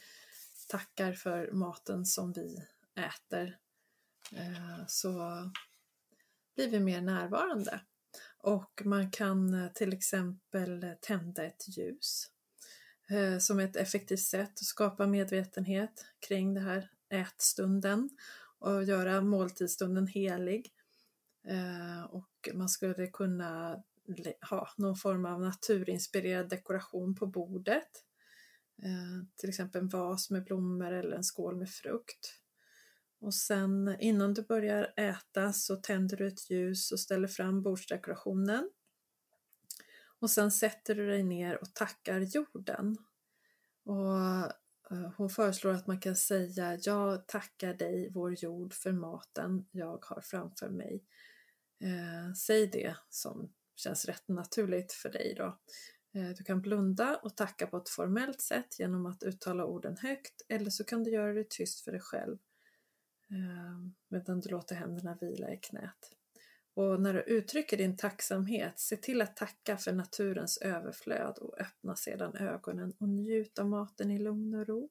tackar 0.72 1.14
för 1.14 1.52
maten 1.52 2.06
som 2.06 2.34
vi 2.34 2.58
äter 2.96 3.58
eh, 4.32 4.86
så 4.88 5.12
blir 6.56 6.70
vi 6.70 6.80
mer 6.80 7.02
närvarande. 7.02 7.82
Och 8.38 8.82
man 8.86 9.12
kan 9.12 9.54
eh, 9.54 9.72
till 9.72 9.94
exempel 9.94 10.84
eh, 10.84 10.94
tända 11.02 11.46
ett 11.46 11.78
ljus 11.78 12.28
som 13.40 13.60
ett 13.60 13.76
effektivt 13.76 14.20
sätt 14.20 14.50
att 14.50 14.66
skapa 14.66 15.08
medvetenhet 15.08 16.06
kring 16.28 16.54
det 16.54 16.60
här 16.60 16.90
ätstunden 17.10 18.10
och 18.60 18.84
göra 18.84 19.22
måltidsstunden 19.22 20.08
helig. 20.08 20.74
Och 22.10 22.50
man 22.54 22.70
skulle 22.70 23.08
kunna 23.08 23.84
ha 24.50 24.70
någon 24.78 24.96
form 24.96 25.26
av 25.26 25.42
naturinspirerad 25.42 26.50
dekoration 26.50 27.16
på 27.16 27.28
bordet 27.28 28.04
Eh, 28.84 29.26
till 29.36 29.50
exempel 29.50 29.82
en 29.82 29.90
vas 29.90 30.30
med 30.30 30.44
blommor 30.44 30.92
eller 30.92 31.16
en 31.16 31.24
skål 31.24 31.56
med 31.56 31.70
frukt. 31.70 32.38
Och 33.20 33.34
sen 33.34 33.96
innan 34.00 34.34
du 34.34 34.42
börjar 34.42 34.94
äta 34.98 35.54
så 35.54 35.76
tänder 35.76 36.18
du 36.18 36.28
ett 36.28 36.50
ljus 36.50 36.92
och 36.92 37.00
ställer 37.00 37.28
fram 37.28 37.62
bordsdekorationen. 37.62 38.70
Och 40.20 40.30
sen 40.30 40.52
sätter 40.52 40.96
du 40.96 41.08
dig 41.08 41.24
ner 41.24 41.62
och 41.62 41.74
tackar 41.74 42.20
jorden. 42.20 42.98
Och 43.84 44.18
eh, 44.92 45.12
hon 45.18 45.30
föreslår 45.30 45.72
att 45.72 45.88
man 45.88 46.00
kan 46.00 46.16
säga 46.16 46.78
Jag 46.82 47.28
tackar 47.28 47.74
dig, 47.74 48.12
vår 48.14 48.34
jord, 48.34 48.74
för 48.74 48.92
maten 48.92 49.68
jag 49.72 50.06
har 50.06 50.22
framför 50.22 50.70
mig. 50.70 51.04
Eh, 51.80 52.34
säg 52.34 52.68
det 52.68 52.96
som 53.10 53.54
känns 53.76 54.06
rätt 54.06 54.28
naturligt 54.28 54.92
för 54.92 55.10
dig 55.10 55.36
då. 55.38 55.60
Eh, 56.14 56.30
du 56.30 56.44
kan 56.44 56.62
blunda 56.62 57.18
och 57.18 57.36
tacka 57.36 57.68
på 57.68 57.78
ett 57.78 57.90
formellt 57.90 58.42
sätt 58.42 58.80
genom 58.80 59.06
att 59.06 59.24
uttala 59.24 59.66
orden 59.66 59.98
högt 59.98 60.42
eller 60.48 60.70
så 60.70 60.84
kan 60.84 61.04
du 61.04 61.12
göra 61.12 61.34
det 61.34 61.50
tyst 61.50 61.82
för 61.82 61.92
dig 61.92 62.02
själv 62.02 62.38
ehm, 63.30 63.94
medan 64.08 64.40
du 64.40 64.50
låter 64.50 64.76
händerna 64.76 65.18
vila 65.22 65.54
i 65.54 65.58
knät. 65.58 66.12
Och 66.74 67.02
när 67.02 67.14
du 67.14 67.22
uttrycker 67.22 67.78
din 67.78 67.98
tacksamhet, 67.98 68.80
se 68.80 68.98
till 68.98 69.22
att 69.22 69.36
tacka 69.36 69.78
för 69.78 69.94
naturens 69.94 70.58
överflöd 70.58 71.38
och 71.38 71.62
öppna 71.62 71.96
sedan 71.96 72.36
ögonen 72.36 72.94
och 73.00 73.10
njut 73.10 73.60
av 73.60 73.70
maten 73.70 74.12
i 74.12 74.20
lugn 74.20 74.54
och 74.54 74.68
ro. 74.68 74.90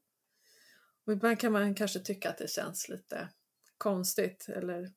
Och 1.05 1.13
ibland 1.13 1.39
kan 1.39 1.53
man 1.53 1.75
kanske 1.75 2.01
tycka 2.01 2.31
att 2.31 2.39
det 2.39 2.51
känns 2.51 2.89
lite 2.89 3.29
konstigt 3.79 4.49
eller 4.49 4.93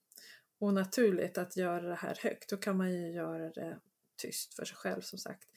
onaturligt 0.60 1.38
att 1.38 1.58
göra 1.58 1.88
det 1.88 1.96
här 1.96 2.20
högt. 2.22 2.50
Då 2.50 2.58
kan 2.58 2.78
man 2.78 2.94
ju 2.94 3.12
göra 3.12 3.50
det 3.50 3.80
tyst 4.16 4.54
för 4.54 4.66
sig 4.66 4.78
själv 4.78 5.02
som 5.02 5.20
sagt. 5.20 5.48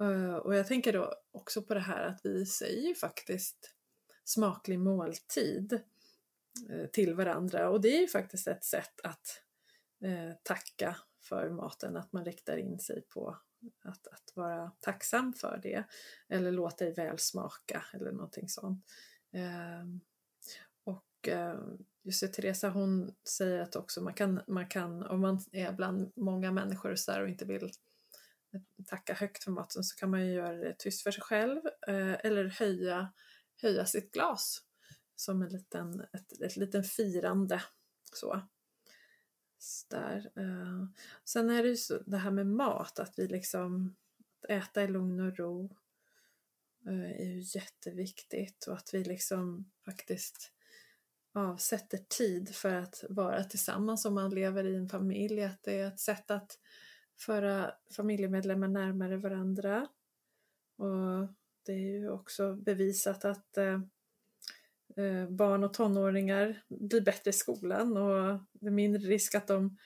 Eh, 0.00 0.34
och 0.34 0.54
jag 0.54 0.66
tänker 0.66 0.92
då 0.92 1.14
också 1.30 1.62
på 1.62 1.74
det 1.74 1.80
här 1.80 2.06
att 2.06 2.20
vi 2.24 2.46
säger 2.46 2.94
faktiskt 2.94 3.74
smaklig 4.24 4.78
måltid 4.78 5.80
eh, 6.70 6.86
till 6.86 7.14
varandra 7.14 7.70
och 7.70 7.80
det 7.80 7.96
är 7.96 8.00
ju 8.00 8.08
faktiskt 8.08 8.48
ett 8.48 8.64
sätt 8.64 9.00
att 9.02 9.42
eh, 10.04 10.36
tacka 10.42 10.96
för 11.20 11.50
maten, 11.50 11.96
att 11.96 12.12
man 12.12 12.24
riktar 12.24 12.56
in 12.56 12.78
sig 12.78 13.02
på 13.02 13.36
att, 13.84 14.06
att 14.06 14.32
vara 14.34 14.72
tacksam 14.80 15.32
för 15.32 15.60
det 15.62 15.84
eller 16.28 16.52
låt 16.52 16.78
dig 16.78 16.94
väl 16.94 17.18
smaka 17.18 17.84
eller 17.92 18.12
någonting 18.12 18.48
sånt. 18.48 18.84
Ehm, 19.32 20.00
och 20.84 21.28
just 22.02 22.20
det, 22.20 22.28
Teresa 22.28 22.68
hon 22.68 23.14
säger 23.28 23.60
att 23.60 23.76
också 23.76 24.00
man 24.00 24.14
kan, 24.14 24.40
man 24.46 24.68
kan 24.68 25.02
om 25.02 25.20
man 25.20 25.40
är 25.52 25.72
bland 25.72 26.12
många 26.16 26.52
människor 26.52 26.90
och, 26.90 26.98
så 26.98 27.12
där 27.12 27.22
och 27.22 27.28
inte 27.28 27.44
vill 27.44 27.70
tacka 28.86 29.14
högt 29.14 29.44
för 29.44 29.50
maten 29.50 29.84
så 29.84 29.96
kan 29.96 30.10
man 30.10 30.26
ju 30.26 30.32
göra 30.32 30.56
det 30.56 30.78
tyst 30.78 31.02
för 31.02 31.10
sig 31.10 31.22
själv 31.22 31.66
eh, 31.88 32.24
eller 32.24 32.44
höja, 32.44 33.12
höja 33.62 33.86
sitt 33.86 34.12
glas 34.12 34.62
som 35.16 35.42
en 35.42 35.48
liten, 35.48 36.00
ett, 36.12 36.42
ett 36.42 36.56
liten 36.56 36.84
firande. 36.84 37.62
Så. 38.12 38.42
Där. 39.90 40.30
Eh. 40.36 40.86
Sen 41.24 41.50
är 41.50 41.62
det 41.62 41.68
ju 41.68 41.76
så 41.76 41.98
det 41.98 42.16
här 42.16 42.30
med 42.30 42.46
mat, 42.46 42.98
att 42.98 43.18
vi 43.18 43.28
liksom 43.28 43.96
att 44.42 44.50
äta 44.50 44.82
i 44.82 44.88
lugn 44.88 45.20
och 45.20 45.36
ro 45.36 45.76
eh, 46.86 47.10
är 47.10 47.24
ju 47.24 47.58
jätteviktigt 47.58 48.66
och 48.66 48.74
att 48.74 48.94
vi 48.94 49.04
liksom 49.04 49.70
faktiskt 49.84 50.52
avsätter 51.32 51.98
tid 51.98 52.54
för 52.54 52.74
att 52.74 53.04
vara 53.08 53.44
tillsammans 53.44 54.04
om 54.04 54.14
man 54.14 54.34
lever 54.34 54.64
i 54.64 54.76
en 54.76 54.88
familj, 54.88 55.44
att 55.44 55.62
det 55.62 55.80
är 55.80 55.88
ett 55.88 56.00
sätt 56.00 56.30
att 56.30 56.58
föra 57.18 57.74
familjemedlemmar 57.96 58.68
närmare 58.68 59.16
varandra. 59.16 59.88
Och 60.76 61.28
det 61.66 61.72
är 61.72 61.98
ju 61.98 62.10
också 62.10 62.54
bevisat 62.54 63.24
att 63.24 63.56
eh, 63.56 63.80
eh, 64.96 65.28
barn 65.28 65.64
och 65.64 65.74
tonåringar 65.74 66.62
blir 66.68 67.00
bättre 67.00 67.30
i 67.30 67.32
skolan 67.32 67.96
och 67.96 68.40
det 68.52 68.66
är 68.66 68.70
mindre 68.70 69.02
risk 69.02 69.34
att 69.34 69.46
de 69.46 69.76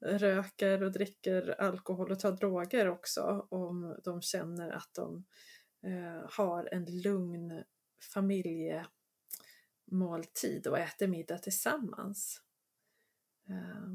röker 0.00 0.82
och 0.82 0.92
dricker 0.92 1.60
alkohol 1.60 2.12
och 2.12 2.20
tar 2.20 2.32
droger 2.32 2.88
också 2.88 3.46
om 3.50 4.00
de 4.04 4.22
känner 4.22 4.70
att 4.70 4.94
de 4.94 5.24
eh, 5.82 6.30
har 6.30 6.68
en 6.72 7.00
lugn 7.00 7.64
familjemåltid 8.14 10.66
och 10.66 10.78
äter 10.78 11.06
middag 11.06 11.38
tillsammans. 11.38 12.42
Eh, 13.48 13.88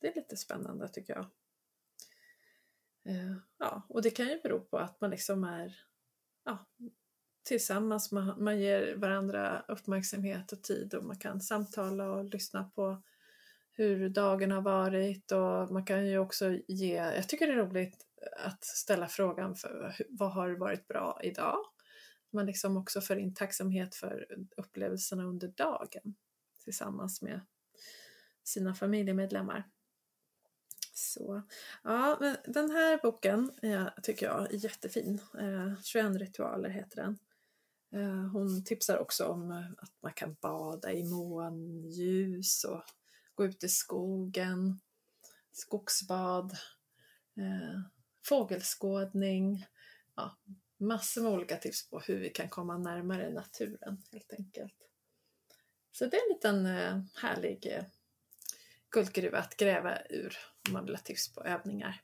det 0.00 0.08
är 0.08 0.14
lite 0.14 0.36
spännande 0.36 0.88
tycker 0.88 1.14
jag. 1.14 1.26
Eh, 3.10 3.36
ja, 3.58 3.82
och 3.88 4.02
det 4.02 4.10
kan 4.10 4.28
ju 4.28 4.40
bero 4.40 4.60
på 4.60 4.78
att 4.78 5.00
man 5.00 5.10
liksom 5.10 5.44
är 5.44 5.78
ja, 6.44 6.66
tillsammans, 7.42 8.12
man, 8.12 8.44
man 8.44 8.60
ger 8.60 8.96
varandra 8.96 9.64
uppmärksamhet 9.68 10.52
och 10.52 10.62
tid 10.62 10.94
och 10.94 11.04
man 11.04 11.18
kan 11.18 11.40
samtala 11.40 12.10
och 12.10 12.24
lyssna 12.24 12.70
på 12.74 13.02
hur 13.72 14.08
dagen 14.08 14.50
har 14.50 14.62
varit 14.62 15.32
och 15.32 15.72
man 15.72 15.84
kan 15.84 16.06
ju 16.06 16.18
också 16.18 16.58
ge, 16.68 16.94
jag 16.94 17.28
tycker 17.28 17.46
det 17.46 17.52
är 17.52 17.56
roligt 17.56 18.06
att 18.44 18.64
ställa 18.64 19.08
frågan 19.08 19.56
för 19.56 19.96
vad 20.08 20.32
har 20.32 20.50
varit 20.50 20.88
bra 20.88 21.20
idag? 21.22 21.58
Man 22.32 22.46
liksom 22.46 22.76
också 22.76 23.00
för 23.00 23.16
in 23.16 23.34
tacksamhet 23.34 23.94
för 23.94 24.26
upplevelserna 24.56 25.24
under 25.24 25.48
dagen 25.48 26.14
tillsammans 26.64 27.22
med 27.22 27.40
sina 28.44 28.74
familjemedlemmar. 28.74 29.64
Så, 31.00 31.42
ja, 31.82 32.16
men 32.20 32.36
den 32.44 32.70
här 32.70 33.00
boken 33.02 33.52
eh, 33.62 33.88
tycker 34.02 34.26
jag 34.26 34.54
är 34.54 34.64
jättefin. 34.64 35.20
Eh, 35.38 35.82
21 35.82 36.16
ritualer 36.16 36.68
heter 36.68 36.96
den. 36.96 37.18
Eh, 37.92 38.30
hon 38.32 38.64
tipsar 38.64 38.98
också 38.98 39.26
om 39.26 39.50
eh, 39.50 39.70
att 39.78 39.92
man 40.02 40.12
kan 40.12 40.36
bada 40.40 40.92
i 40.92 41.04
månljus 41.04 42.64
och 42.64 42.82
gå 43.34 43.44
ut 43.44 43.64
i 43.64 43.68
skogen, 43.68 44.80
skogsbad, 45.52 46.52
eh, 47.36 47.80
fågelskådning, 48.24 49.66
ja, 50.16 50.38
massor 50.78 51.22
med 51.22 51.32
olika 51.32 51.56
tips 51.56 51.90
på 51.90 52.00
hur 52.00 52.18
vi 52.18 52.30
kan 52.30 52.48
komma 52.48 52.78
närmare 52.78 53.30
naturen 53.30 54.02
helt 54.12 54.32
enkelt. 54.32 54.74
Så 55.92 56.06
det 56.06 56.16
är 56.16 56.30
en 56.30 56.34
liten 56.34 56.66
eh, 56.66 57.02
härlig 57.14 57.66
eh, 57.66 57.84
guldgruva 58.90 59.38
att 59.38 59.56
gräva 59.56 59.98
ur 60.10 60.36
om 60.66 60.72
man 60.72 60.84
vill 60.84 60.94
ha 60.94 61.02
tips 61.02 61.34
på 61.34 61.44
övningar. 61.44 62.00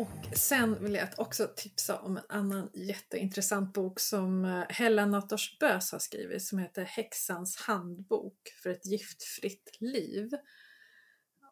Och 0.00 0.36
sen 0.38 0.82
vill 0.82 0.94
jag 0.94 1.08
också 1.16 1.50
tipsa 1.56 1.98
om 1.98 2.16
en 2.16 2.22
annan 2.28 2.70
jätteintressant 2.74 3.74
bok 3.74 4.00
som 4.00 4.44
eh, 4.44 4.64
Hella 4.68 5.06
Nattors 5.06 5.58
Bös 5.58 5.92
har 5.92 5.98
skrivit 5.98 6.42
som 6.42 6.58
heter 6.58 6.84
Häxans 6.84 7.56
handbok 7.56 8.38
för 8.62 8.70
ett 8.70 8.86
giftfritt 8.86 9.76
liv. 9.80 10.30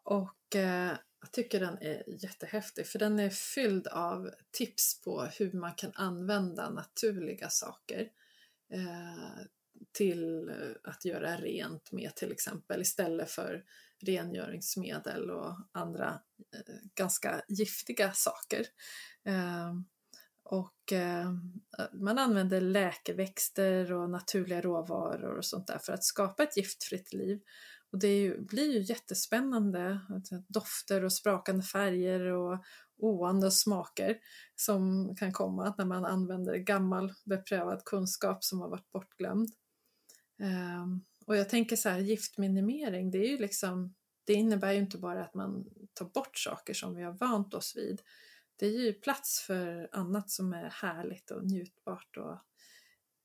Och 0.03 0.55
eh, 0.55 0.91
jag 1.21 1.31
tycker 1.31 1.59
den 1.59 1.77
är 1.81 2.03
jättehäftig 2.07 2.87
för 2.87 2.99
den 2.99 3.19
är 3.19 3.29
fylld 3.29 3.87
av 3.87 4.31
tips 4.51 5.01
på 5.01 5.21
hur 5.23 5.51
man 5.51 5.73
kan 5.73 5.91
använda 5.95 6.69
naturliga 6.69 7.49
saker 7.49 8.09
eh, 8.73 9.45
till 9.91 10.51
att 10.83 11.05
göra 11.05 11.35
rent 11.35 11.91
med 11.91 12.15
till 12.15 12.31
exempel 12.31 12.81
istället 12.81 13.31
för 13.31 13.63
rengöringsmedel 14.01 15.31
och 15.31 15.55
andra 15.71 16.21
eh, 16.53 16.75
ganska 16.95 17.41
giftiga 17.47 18.11
saker. 18.13 18.65
Eh, 19.25 19.73
och 20.43 20.93
eh, 20.93 21.31
man 21.93 22.17
använder 22.17 22.61
läkeväxter 22.61 23.93
och 23.93 24.09
naturliga 24.09 24.61
råvaror 24.61 25.37
och 25.37 25.45
sånt 25.45 25.67
där 25.67 25.77
för 25.77 25.93
att 25.93 26.03
skapa 26.03 26.43
ett 26.43 26.57
giftfritt 26.57 27.13
liv. 27.13 27.39
Och 27.91 27.99
det 27.99 28.19
ju, 28.19 28.41
blir 28.41 28.73
ju 28.73 28.81
jättespännande, 28.81 29.99
dofter 30.47 31.03
och 31.03 31.13
sprakande 31.13 31.63
färger 31.63 32.21
och 32.21 32.63
oande 32.97 33.51
smaker 33.51 34.17
som 34.55 35.15
kan 35.15 35.31
komma 35.31 35.73
när 35.77 35.85
man 35.85 36.05
använder 36.05 36.57
gammal 36.57 37.13
beprövad 37.25 37.85
kunskap 37.85 38.43
som 38.43 38.61
har 38.61 38.69
varit 38.69 38.91
bortglömd. 38.91 39.49
Um, 40.39 41.05
och 41.25 41.35
jag 41.35 41.49
tänker 41.49 41.75
så 41.75 41.89
här, 41.89 41.99
giftminimering, 41.99 43.11
det 43.11 43.17
är 43.17 43.29
ju 43.29 43.37
liksom, 43.37 43.95
det 44.23 44.33
innebär 44.33 44.71
ju 44.71 44.79
inte 44.79 44.97
bara 44.97 45.23
att 45.23 45.33
man 45.33 45.65
tar 45.93 46.05
bort 46.05 46.37
saker 46.37 46.73
som 46.73 46.95
vi 46.95 47.03
har 47.03 47.13
vant 47.13 47.53
oss 47.53 47.75
vid. 47.75 48.01
Det 48.55 48.67
ger 48.67 48.85
ju 48.85 48.93
plats 48.93 49.41
för 49.41 49.89
annat 49.91 50.29
som 50.29 50.53
är 50.53 50.69
härligt 50.69 51.31
och 51.31 51.45
njutbart 51.45 52.17
och 52.17 52.37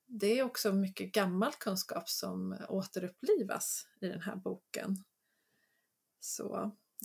det 0.06 0.38
är 0.38 0.42
också 0.42 0.72
mycket 0.72 1.12
gammal 1.12 1.52
kunskap 1.52 2.08
som 2.08 2.56
återupplivas 2.68 3.86
i 4.00 4.08
den 4.08 4.20
här 4.20 4.36
boken. 4.36 4.96
Så, 6.20 6.56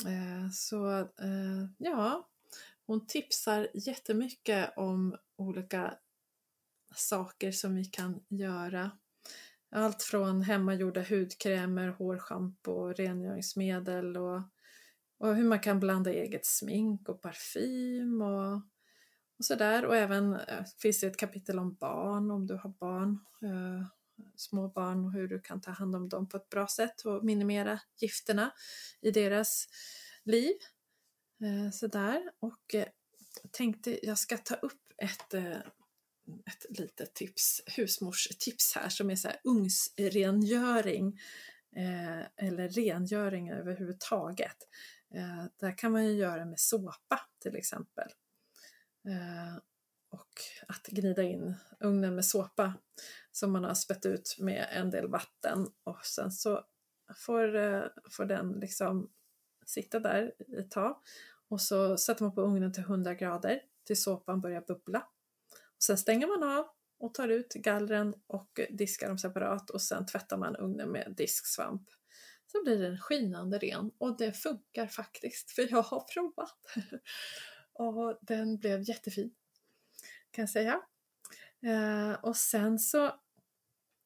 eh, 0.07 0.51
så 0.51 0.99
eh, 0.99 1.65
ja, 1.77 2.29
hon 2.85 3.07
tipsar 3.07 3.67
jättemycket 3.73 4.77
om 4.77 5.15
olika 5.35 5.97
saker 6.95 7.51
som 7.51 7.75
vi 7.75 7.85
kan 7.85 8.23
göra 8.29 8.91
allt 9.71 10.03
från 10.03 10.41
hemmagjorda 10.41 11.01
hudkrämer, 11.01 11.87
hårschampo, 11.87 12.93
rengöringsmedel 12.93 14.17
och, 14.17 14.41
och 15.17 15.35
hur 15.35 15.43
man 15.43 15.59
kan 15.59 15.79
blanda 15.79 16.13
eget 16.13 16.45
smink 16.45 17.09
och 17.09 17.21
parfym 17.21 18.21
och, 18.21 18.61
och 19.39 19.45
sådär. 19.45 19.85
Och 19.85 19.95
även 19.95 20.33
eh, 20.33 20.65
finns 20.81 20.99
det 20.99 21.07
ett 21.07 21.17
kapitel 21.17 21.59
om 21.59 21.73
barn, 21.73 22.31
om 22.31 22.47
du 22.47 22.55
har 22.55 22.69
barn, 22.69 23.19
eh, 23.41 23.85
små 24.35 24.67
barn 24.67 25.05
och 25.05 25.11
hur 25.11 25.27
du 25.27 25.41
kan 25.41 25.61
ta 25.61 25.71
hand 25.71 25.95
om 25.95 26.09
dem 26.09 26.29
på 26.29 26.37
ett 26.37 26.49
bra 26.49 26.67
sätt 26.67 27.01
och 27.01 27.25
minimera 27.25 27.79
gifterna 27.99 28.51
i 29.01 29.11
deras 29.11 29.67
liv. 30.23 30.53
Eh, 31.41 31.65
äh, 31.65 31.71
sådär. 31.71 32.31
Och 32.39 32.75
eh, 32.75 32.87
tänkte 33.51 34.07
jag 34.07 34.17
ska 34.17 34.37
ta 34.37 34.55
upp 34.55 34.93
ett 34.97 35.33
eh, 35.33 35.57
ett 36.45 36.77
litet 36.79 37.13
tips, 37.13 37.61
husmorstips 37.65 38.75
här 38.75 38.89
som 38.89 39.09
är 39.09 39.15
så 39.15 39.27
här 39.27 39.37
ugnsrengöring 39.43 41.19
eh, 41.75 42.47
eller 42.47 42.69
rengöring 42.69 43.49
överhuvudtaget. 43.49 44.57
Eh, 45.13 45.45
där 45.59 45.77
kan 45.77 45.91
man 45.91 46.05
ju 46.05 46.11
göra 46.11 46.45
med 46.45 46.59
såpa 46.59 47.19
till 47.39 47.55
exempel. 47.55 48.09
Eh, 49.05 49.57
och 50.09 50.41
att 50.67 50.87
gnida 50.87 51.23
in 51.23 51.55
ugnen 51.79 52.15
med 52.15 52.25
såpa 52.25 52.73
som 53.31 53.51
man 53.51 53.63
har 53.63 53.73
spett 53.73 54.05
ut 54.05 54.35
med 54.39 54.67
en 54.71 54.91
del 54.91 55.07
vatten. 55.07 55.67
Och 55.83 56.05
sen 56.05 56.31
så 56.31 56.65
får, 57.15 57.55
eh, 57.55 57.83
får 58.11 58.25
den 58.25 58.51
liksom 58.51 59.09
sitta 59.65 59.99
där 59.99 60.33
ett 60.59 60.71
tag. 60.71 61.01
Och 61.49 61.61
så 61.61 61.97
sätter 61.97 62.23
man 62.23 62.35
på 62.35 62.41
ugnen 62.41 62.73
till 62.73 62.83
100 62.83 63.13
grader 63.13 63.61
tills 63.85 64.03
såpan 64.03 64.41
börjar 64.41 64.61
bubbla. 64.67 64.99
Och 65.75 65.83
Sen 65.83 65.97
stänger 65.97 66.27
man 66.27 66.57
av 66.57 66.65
och 66.99 67.13
tar 67.13 67.27
ut 67.27 67.53
gallren 67.53 68.13
och 68.27 68.59
diskar 68.69 69.07
dem 69.07 69.17
separat. 69.17 69.69
Och 69.69 69.81
sen 69.81 70.05
tvättar 70.05 70.37
man 70.37 70.55
ugnen 70.55 70.89
med 70.91 71.13
disksvamp. 71.17 71.89
Så 72.51 72.63
blir 72.63 72.79
den 72.79 72.97
skinande 72.97 73.57
ren. 73.57 73.91
Och 73.97 74.17
det 74.17 74.33
funkar 74.33 74.87
faktiskt 74.87 75.51
för 75.51 75.71
jag 75.71 75.81
har 75.81 75.99
provat. 76.13 76.57
och 77.79 78.19
den 78.21 78.57
blev 78.57 78.81
jättefin 78.81 79.31
kan 80.31 80.41
jag 80.41 80.49
säga. 80.49 80.81
Eh, 81.65 82.11
och 82.11 82.35
sen 82.35 82.79
så 82.79 83.11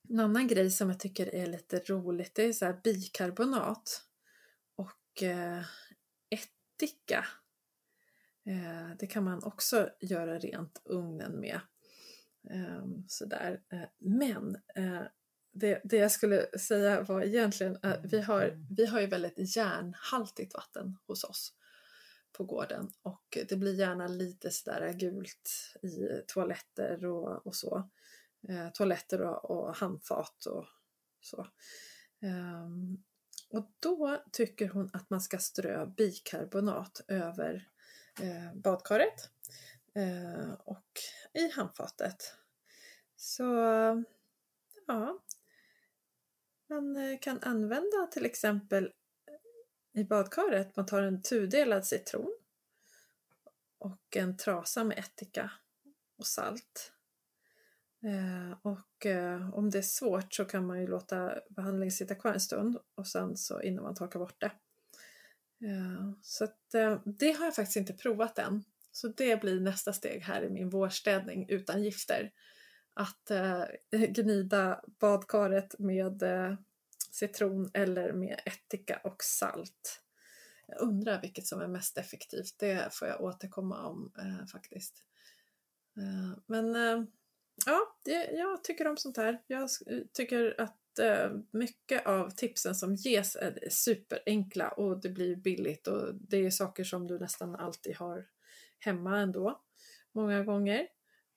en 0.10 0.20
annan 0.20 0.48
grej 0.48 0.72
som 0.72 0.90
jag 0.90 1.00
tycker 1.00 1.36
är 1.36 1.46
lite 1.46 1.80
roligt 1.80 2.36
det 2.36 2.44
är 2.44 2.54
så 2.54 2.74
bikarbonat 2.84 4.06
och 4.76 5.24
eh, 5.24 5.64
ättika 6.30 7.26
Eh, 8.46 8.96
det 9.00 9.08
kan 9.08 9.24
man 9.24 9.44
också 9.44 9.90
göra 10.00 10.40
rent 10.40 10.82
ugnen 10.86 11.40
med. 11.40 11.60
Eh, 12.50 12.86
sådär. 13.08 13.62
Eh, 13.72 13.90
men 14.00 14.56
eh, 14.76 15.02
det, 15.54 15.82
det, 15.84 15.98
jag 15.98 16.12
skulle 16.12 16.60
säga 16.60 17.02
var 17.02 17.22
egentligen 17.22 17.78
att 17.82 18.00
vi 18.04 18.22
har, 18.22 18.66
vi 18.70 18.86
har 18.86 19.02
ju 19.02 19.08
väldigt 19.08 19.56
järnhaltigt 19.56 20.54
vatten 20.54 20.98
hos 21.08 21.24
oss 21.24 21.54
på 22.34 22.44
gården 22.44 22.92
och 23.02 23.38
det 23.50 23.56
blir 23.56 23.74
gärna 23.74 24.08
lite 24.08 24.52
sådär 24.52 24.94
gult 24.94 25.76
i 25.82 26.22
toaletter 26.28 27.06
och, 27.06 27.48
och 27.48 27.56
så. 27.56 27.90
Eh, 28.50 28.70
toaletter 28.70 29.22
och, 29.22 29.52
och, 29.52 29.76
handfat 29.76 30.46
och 30.46 30.66
så. 31.22 31.42
Eh, 32.22 32.68
och 33.50 33.72
då 33.80 34.24
tycker 34.32 34.70
hon 34.70 34.90
att 34.94 35.10
man 35.10 35.22
ska 35.22 35.38
strö 35.38 35.86
bikarbonat 35.86 37.02
över 37.08 37.68
eh, 38.22 38.56
badkaret 38.56 39.30
eh, 39.96 40.54
och 40.54 40.92
i 41.34 41.50
handfatet. 41.50 42.34
Så 43.16 43.44
ja, 44.88 45.20
man 46.70 46.96
eh, 46.96 47.20
kan 47.20 47.40
använda 47.42 48.08
till 48.12 48.26
exempel 48.26 48.94
i 49.94 50.04
badkaret, 50.04 50.76
man 50.76 50.86
tar 50.86 51.02
en 51.02 51.22
tudelad 51.22 51.86
citron 51.86 52.34
och 53.78 54.18
en 54.18 54.38
trasa 54.38 54.84
med 54.84 55.00
ättika 55.00 55.52
och 56.18 56.28
salt. 56.28 56.92
Eh, 58.04 58.58
och 58.62 59.06
eh, 59.06 59.54
om 59.54 59.70
det 59.70 59.78
är 59.78 59.82
svårt 59.82 60.34
så 60.34 60.46
kan 60.46 60.66
man 60.66 60.82
ju 60.82 60.88
låta 60.88 61.40
behandlingen 61.50 61.92
sitta 61.92 62.16
kvar 62.16 62.34
en 62.34 62.40
stund 62.40 62.78
och 62.96 63.08
sen 63.08 63.38
så 63.38 63.62
innan 63.62 63.84
man 63.84 63.96
torkar 63.96 64.20
bort 64.20 64.42
det. 64.42 64.52
Eh, 65.68 66.12
så 66.22 66.44
att, 66.44 66.74
eh, 66.74 67.02
det 67.06 67.32
har 67.32 67.46
jag 67.46 67.56
faktiskt 67.56 67.78
inte 67.78 67.94
provat 67.94 68.40
än. 68.40 68.64
Så 68.92 69.08
det 69.08 69.42
blir 69.42 69.60
nästa 69.60 69.94
steg 69.94 70.22
här 70.22 70.44
i 70.44 70.50
min 70.50 70.70
vårstädning 70.70 71.46
utan 71.50 71.84
gifter. 71.84 72.32
Att 72.94 73.32
eh, 73.32 73.64
gnida 73.92 74.82
badkaret 75.00 75.80
med 75.80 76.24
citron 77.14 77.72
eller 77.74 78.14
med 78.14 78.40
ättika 78.46 79.02
och 79.04 79.24
salt. 79.24 80.02
Jag 80.68 80.82
undrar 80.82 81.22
vilket 81.22 81.48
som 81.48 81.62
är 81.62 81.68
mest 81.68 81.98
effektivt. 81.98 82.56
Det 82.60 82.94
får 82.94 83.08
jag 83.08 83.22
återkomma 83.22 83.88
om 83.88 84.12
eh, 84.18 84.46
faktiskt. 84.46 85.04
Eh, 85.98 86.40
men 86.46 86.76
eh, 86.76 87.04
ja, 87.66 87.98
det, 88.04 88.32
jag 88.32 88.64
tycker 88.64 88.88
om 88.88 88.98
sånt 88.98 89.18
här. 89.18 89.42
Jag 89.48 89.70
tycker 90.14 90.62
att 90.62 91.00
eh, 91.00 91.32
mycket 91.52 92.06
av 92.06 92.30
tipsen 92.30 92.76
som 92.76 92.96
ges 92.96 93.36
är 93.36 93.70
superenkla 93.70 94.70
och 94.70 95.02
det 95.02 95.10
blir 95.10 95.36
billigt 95.36 95.88
och 95.88 96.16
det 96.16 96.38
är 96.38 96.50
saker 96.50 96.84
som 96.84 97.08
du 97.08 97.20
nästan 97.20 97.56
alltid 97.56 97.96
har 97.96 98.28
hemma 98.80 99.20
ändå. 99.20 99.62
Många 100.12 100.44
gånger. 100.44 100.88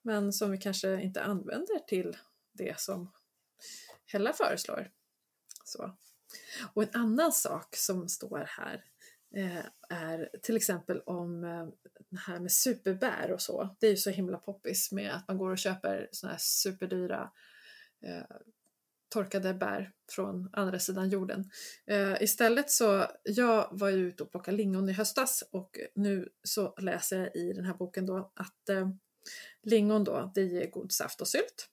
Men 0.02 0.32
som 0.32 0.50
vi 0.50 0.58
kanske 0.58 1.02
inte 1.02 1.22
använder 1.22 1.78
till 1.78 2.16
det 2.52 2.80
som 2.80 3.12
Hella 4.06 4.32
föreslår. 4.32 4.90
Så. 5.68 5.96
Och 6.74 6.82
en 6.82 6.88
annan 6.92 7.32
sak 7.32 7.76
som 7.76 8.08
står 8.08 8.46
här 8.48 8.84
eh, 9.36 9.64
är 9.88 10.30
till 10.42 10.56
exempel 10.56 11.00
om 11.00 11.44
eh, 11.44 11.66
det 12.08 12.18
här 12.18 12.40
med 12.40 12.52
superbär 12.52 13.32
och 13.32 13.42
så. 13.42 13.76
Det 13.80 13.86
är 13.86 13.90
ju 13.90 13.96
så 13.96 14.10
himla 14.10 14.38
poppis 14.38 14.92
med 14.92 15.14
att 15.14 15.28
man 15.28 15.38
går 15.38 15.50
och 15.50 15.58
köper 15.58 16.08
såna 16.12 16.32
här 16.32 16.38
superdyra 16.40 17.30
eh, 18.02 18.36
torkade 19.08 19.54
bär 19.54 19.92
från 20.10 20.50
andra 20.52 20.78
sidan 20.78 21.08
jorden. 21.08 21.50
Eh, 21.86 22.22
istället 22.22 22.70
så, 22.70 23.06
jag 23.22 23.68
var 23.70 23.88
ju 23.88 24.08
ute 24.08 24.22
och 24.22 24.30
plockade 24.30 24.56
lingon 24.56 24.88
i 24.88 24.92
höstas 24.92 25.44
och 25.50 25.78
nu 25.94 26.28
så 26.42 26.74
läser 26.78 27.18
jag 27.18 27.36
i 27.36 27.52
den 27.52 27.64
här 27.64 27.74
boken 27.74 28.06
då 28.06 28.32
att 28.34 28.68
eh, 28.68 28.90
lingon 29.62 30.04
då, 30.04 30.32
det 30.34 30.42
ger 30.42 30.70
god 30.70 30.92
saft 30.92 31.20
och 31.20 31.28
sylt 31.28 31.68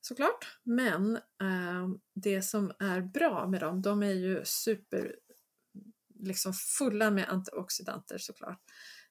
såklart. 0.00 0.58
Men 0.62 1.16
eh, 1.16 1.88
det 2.14 2.42
som 2.42 2.72
är 2.78 3.00
bra 3.00 3.46
med 3.46 3.60
dem, 3.60 3.82
de 3.82 4.02
är 4.02 4.12
ju 4.12 4.44
super 4.44 5.16
liksom 6.18 6.52
fulla 6.52 7.10
med 7.10 7.28
antioxidanter 7.28 8.18
såklart. 8.18 8.60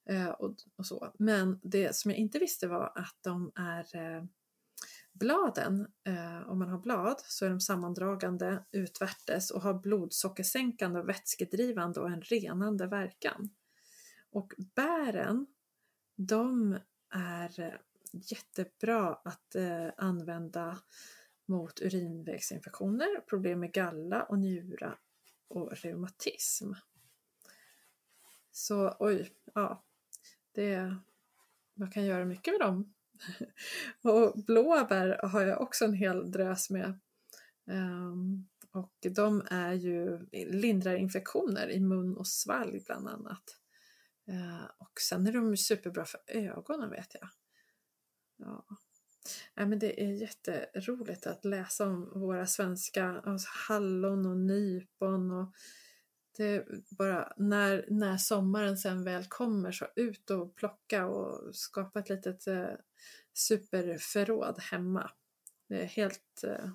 Eh, 0.10 0.30
och, 0.30 0.56
och, 0.76 0.86
så. 0.86 1.14
Men 1.20 1.60
det 1.64 1.96
som 1.96 2.12
jag 2.12 2.18
inte 2.18 2.40
visste 2.40 2.68
var 2.68 2.92
att 2.96 3.18
de 3.22 3.52
är 3.56 3.96
eh, 3.96 4.24
bladen, 5.14 5.88
eh, 6.04 6.50
om 6.50 6.60
man 6.60 6.70
har 6.70 6.80
blad 6.80 7.22
så 7.24 7.46
är 7.46 7.50
de 7.50 7.60
sammandragande 7.60 8.64
utvärtes 8.72 9.52
och 9.52 9.62
har 9.62 9.74
blodsockersänkande 9.74 11.00
och 11.00 11.10
vätskedrivande 11.10 12.00
och 12.00 12.10
en 12.10 12.22
renande 12.22 12.88
verkan. 12.88 13.50
Och 14.30 14.54
bären, 14.76 15.48
de 16.16 16.78
är 17.10 17.82
jättebra 18.24 19.14
att 19.14 19.56
eh, 19.56 19.88
använda 19.98 20.78
mot 21.46 21.82
urinvägsinfektioner, 21.82 23.22
problem 23.22 23.60
med 23.60 23.74
galla 23.74 24.24
och 24.24 24.40
njura 24.40 24.98
och 25.48 25.72
reumatism. 25.72 26.72
Så 28.52 28.96
oj, 29.00 29.32
ja, 29.54 29.84
det, 30.52 30.96
man 31.74 31.92
kan 31.92 32.06
göra 32.06 32.26
mycket 32.26 32.54
med 32.54 32.60
dem. 32.60 32.94
och 34.02 34.44
blåbär 34.44 35.20
har 35.24 35.42
jag 35.42 35.62
också 35.62 35.86
en 35.86 35.94
hel 35.94 36.32
drös 36.32 36.70
med. 36.70 37.00
Um, 37.66 38.48
och 38.72 39.08
de 39.16 39.48
är 39.50 39.74
ju, 39.74 40.20
lindrar 40.32 40.96
infektioner 40.96 41.70
i 41.70 41.80
mun 41.80 42.18
och 42.18 42.28
svalg 42.28 42.84
bland 42.86 43.08
annat. 43.08 43.58
Uh, 44.30 44.66
och 44.78 45.02
sen 45.02 45.28
är 45.28 45.32
de 45.32 45.58
superbra 45.58 46.06
för 46.06 46.20
ögonen 46.28 46.90
vet 46.90 47.16
jag. 47.20 47.30
Ja. 48.38 48.66
Nej, 49.56 49.68
men 49.68 49.80
det 49.80 50.04
är 50.04 50.12
jätteroligt 50.12 51.28
att 51.28 51.46
läsa 51.46 51.88
om 51.88 52.20
våra 52.20 52.48
svenska 52.48 53.06
alltså 53.06 53.48
hallon 53.68 54.26
och 54.26 54.38
nypon 54.38 55.32
och 55.32 55.54
det 56.38 56.66
bara 56.90 57.34
när, 57.38 57.86
när 57.90 58.18
sommaren 58.18 58.78
sen 58.78 59.04
väl 59.04 59.26
kommer 59.26 59.72
så 59.72 59.88
ut 59.96 60.30
och 60.30 60.56
plocka 60.56 61.08
och 61.08 61.56
skapa 61.56 62.00
ett 62.00 62.10
litet 62.10 62.48
eh, 62.48 62.74
superförråd 63.34 64.60
hemma. 64.60 65.12
Det 65.68 65.82
är 65.82 65.86
helt 65.86 66.44
eh, 66.44 66.70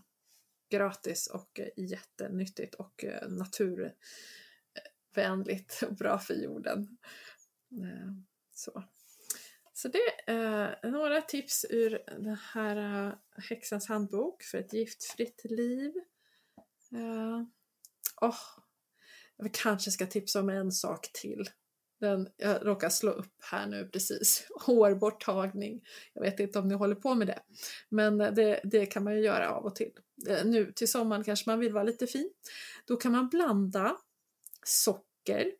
gratis 0.71 1.27
och 1.27 1.61
eh, 1.61 1.69
jättenyttigt 1.77 2.75
och 2.75 3.05
eh, 3.05 3.29
naturvänligt 3.29 5.83
och 5.89 5.95
bra 5.95 6.19
för 6.19 6.35
jorden. 6.35 6.99
Eh, 7.83 8.13
så. 8.53 8.85
Så 9.83 9.89
det 9.89 10.33
är 10.33 10.91
några 10.91 11.21
tips 11.21 11.67
ur 11.71 12.03
den 12.07 12.37
här 12.53 13.07
eh, 13.07 13.15
Häxans 13.49 13.89
handbok 13.89 14.43
för 14.43 14.59
ett 14.59 14.73
giftfritt 14.73 15.41
liv. 15.45 15.93
Oh, 18.21 18.39
jag 19.37 19.55
kanske 19.55 19.91
ska 19.91 20.07
tipsa 20.07 20.41
om 20.41 20.49
en 20.49 20.73
sak 20.73 21.13
till. 21.13 21.51
Den, 22.01 22.29
jag 22.37 22.67
råkar 22.67 22.89
slå 22.89 23.11
upp 23.11 23.35
här 23.51 23.67
nu 23.67 23.89
precis. 23.93 24.47
Hårborttagning. 24.67 25.85
Jag 26.13 26.23
vet 26.23 26.41
inte 26.41 26.59
om 26.59 26.69
ni 26.69 26.75
håller 26.75 26.95
på 26.95 27.15
med 27.15 27.27
det. 27.27 27.43
Men 27.89 28.19
det, 28.19 28.61
det 28.65 28.87
kan 28.87 29.05
man 29.05 29.15
ju 29.15 29.21
göra 29.21 29.51
av 29.51 29.65
och 29.65 29.75
till. 29.75 29.93
Nu 30.45 30.73
till 30.73 30.91
sommaren 30.91 31.25
kanske 31.25 31.51
man 31.51 31.59
vill 31.59 31.73
vara 31.73 31.85
lite 31.85 32.07
fin. 32.07 32.31
Då 32.87 32.97
kan 32.97 33.13
man 33.13 33.29
blanda 33.29 33.97
socker 34.67 35.53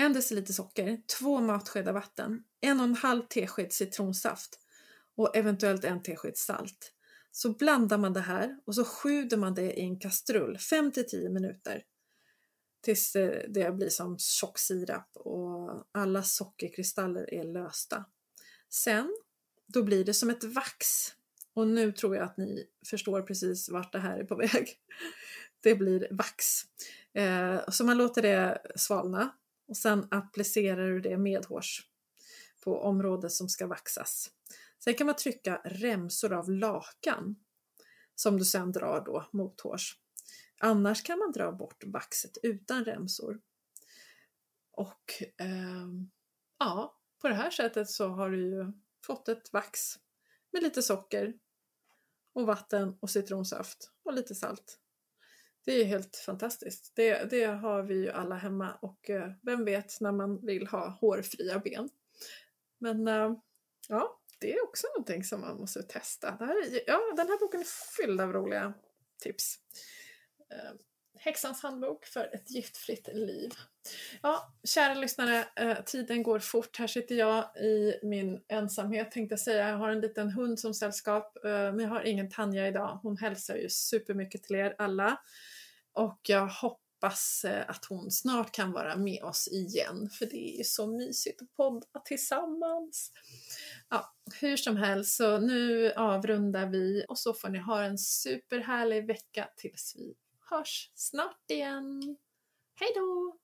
en 0.00 0.12
deciliter 0.12 0.52
socker, 0.52 1.00
två 1.18 1.40
matskedar 1.40 1.92
vatten, 1.92 2.44
en 2.60 2.80
och 2.80 2.84
en 2.84 2.94
halv 2.94 3.22
tesked 3.22 3.72
citronsaft 3.72 4.58
och 5.16 5.36
eventuellt 5.36 5.84
en 5.84 6.02
tesked 6.02 6.36
salt. 6.36 6.92
Så 7.32 7.52
blandar 7.52 7.98
man 7.98 8.12
det 8.12 8.20
här 8.20 8.58
och 8.64 8.74
så 8.74 8.84
sjuder 8.84 9.36
man 9.36 9.54
det 9.54 9.72
i 9.72 9.80
en 9.80 9.98
kastrull 9.98 10.58
5 10.58 10.92
till 10.92 11.06
10 11.06 11.30
minuter 11.30 11.82
tills 12.80 13.16
eh, 13.16 13.48
det 13.48 13.72
blir 13.72 13.88
som 13.88 14.18
tjock 14.18 14.58
sirap 14.58 15.10
och 15.14 15.84
alla 15.92 16.22
sockerkristaller 16.22 17.34
är 17.34 17.44
lösta. 17.44 18.04
Sen, 18.68 19.16
då 19.66 19.82
blir 19.82 20.04
det 20.04 20.14
som 20.14 20.30
ett 20.30 20.44
vax. 20.44 21.08
Och 21.54 21.66
nu 21.66 21.92
tror 21.92 22.16
jag 22.16 22.24
att 22.24 22.36
ni 22.36 22.66
förstår 22.86 23.22
precis 23.22 23.68
vart 23.68 23.92
det 23.92 23.98
här 23.98 24.18
är 24.18 24.24
på 24.24 24.36
väg. 24.52 24.80
Det 25.60 25.74
blir 25.74 26.08
vax. 26.10 26.62
Eh, 27.14 27.60
så 27.68 27.84
man 27.84 27.98
låter 27.98 28.22
det 28.22 28.62
svalna 28.76 29.30
och 29.68 29.76
sen 29.76 30.08
applicerar 30.10 30.90
du 30.90 31.00
det 31.00 31.18
medhårs 31.18 31.86
på 32.64 32.82
området 32.82 33.32
som 33.32 33.48
ska 33.48 33.66
vaxas. 33.66 34.30
Sen 34.78 34.94
kan 34.94 35.06
man 35.06 35.16
trycka 35.16 35.60
remsor 35.64 36.32
av 36.32 36.50
lakan 36.50 37.36
som 38.14 38.38
du 38.38 38.44
sen 38.44 38.72
drar 38.72 39.04
då 39.04 39.28
mothårs. 39.32 39.98
Annars 40.60 41.02
kan 41.02 41.18
man 41.18 41.32
dra 41.32 41.52
bort 41.52 41.84
vaxet 41.84 42.38
utan 42.42 42.84
remsor. 42.84 43.40
Och 44.70 45.22
eh, 45.36 45.88
ja, 46.58 47.00
på 47.20 47.28
det 47.28 47.34
här 47.34 47.50
sättet 47.50 47.90
så 47.90 48.08
har 48.08 48.30
du 48.30 48.46
ju 48.46 48.72
fått 49.06 49.28
ett 49.28 49.52
vax 49.52 49.98
med 50.50 50.62
lite 50.62 50.82
socker 50.82 51.34
och 52.32 52.46
vatten 52.46 52.98
och 53.00 53.10
citronsaft 53.10 53.92
och 54.02 54.12
lite 54.12 54.34
salt. 54.34 54.78
Det 55.68 55.80
är 55.80 55.84
helt 55.84 56.16
fantastiskt. 56.16 56.92
Det, 56.96 57.30
det 57.30 57.44
har 57.44 57.82
vi 57.82 57.94
ju 57.94 58.10
alla 58.10 58.34
hemma 58.34 58.74
och 58.82 59.10
eh, 59.10 59.32
vem 59.42 59.64
vet 59.64 60.00
när 60.00 60.12
man 60.12 60.46
vill 60.46 60.66
ha 60.66 60.88
hårfria 60.88 61.58
ben. 61.58 61.88
Men 62.78 63.08
eh, 63.08 63.32
ja, 63.88 64.20
det 64.40 64.54
är 64.54 64.64
också 64.64 64.86
någonting 64.86 65.24
som 65.24 65.40
man 65.40 65.56
måste 65.56 65.82
testa. 65.82 66.30
Det 66.30 66.44
här, 66.44 66.56
ja, 66.86 67.00
den 67.16 67.28
här 67.28 67.38
boken 67.38 67.60
är 67.60 67.66
fylld 67.96 68.20
av 68.20 68.32
roliga 68.32 68.74
tips. 69.20 69.56
Eh, 70.50 70.74
Häxans 71.20 71.62
handbok 71.62 72.06
för 72.06 72.34
ett 72.34 72.50
giftfritt 72.50 73.08
liv. 73.12 73.50
Ja, 74.22 74.54
kära 74.64 74.94
lyssnare, 74.94 75.46
eh, 75.56 75.84
tiden 75.84 76.22
går 76.22 76.38
fort. 76.38 76.78
Här 76.78 76.86
sitter 76.86 77.14
jag 77.14 77.56
i 77.56 78.00
min 78.02 78.40
ensamhet 78.48 79.10
tänkte 79.10 79.32
jag 79.32 79.40
säga. 79.40 79.68
Jag 79.68 79.76
har 79.76 79.88
en 79.88 80.00
liten 80.00 80.30
hund 80.30 80.60
som 80.60 80.74
sällskap, 80.74 81.44
eh, 81.44 81.50
men 81.50 81.78
jag 81.78 81.88
har 81.88 82.02
ingen 82.02 82.30
Tanja 82.30 82.68
idag. 82.68 83.00
Hon 83.02 83.16
hälsar 83.16 83.56
ju 83.56 83.68
supermycket 83.68 84.42
till 84.42 84.56
er 84.56 84.74
alla. 84.78 85.20
Och 85.92 86.20
jag 86.22 86.46
hoppas 86.46 87.44
eh, 87.44 87.70
att 87.70 87.84
hon 87.84 88.10
snart 88.10 88.52
kan 88.52 88.72
vara 88.72 88.96
med 88.96 89.22
oss 89.22 89.48
igen, 89.48 90.10
för 90.10 90.26
det 90.26 90.60
är 90.60 90.64
så 90.64 90.86
mysigt 90.86 91.42
att 91.42 91.56
podda 91.56 92.00
tillsammans. 92.04 93.12
Ja, 93.88 94.14
hur 94.40 94.56
som 94.56 94.76
helst, 94.76 95.16
så 95.16 95.38
nu 95.38 95.92
avrundar 95.92 96.66
vi 96.66 97.04
och 97.08 97.18
så 97.18 97.34
får 97.34 97.48
ni 97.48 97.58
ha 97.58 97.82
en 97.82 97.98
superhärlig 97.98 99.06
vecka 99.06 99.48
tills 99.56 99.94
vi 99.96 100.14
hörs 100.50 100.90
snart 100.94 101.50
igen. 101.50 102.16
Hej 102.80 102.88
då! 102.94 103.38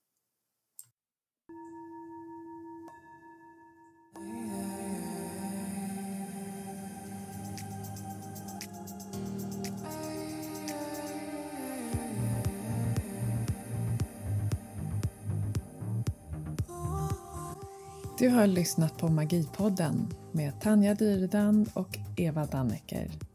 Du 18.18 18.28
har 18.28 18.46
lyssnat 18.46 18.98
på 18.98 19.08
Magipodden 19.08 20.08
med 20.32 20.60
Tanja 20.60 20.94
Dyrdan 20.94 21.66
och 21.74 21.98
Eva 22.16 22.46
Dannecker. 22.46 23.33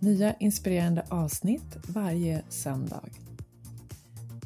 Nya 0.00 0.34
inspirerande 0.34 1.04
avsnitt 1.08 1.76
varje 1.86 2.42
söndag. 2.48 3.08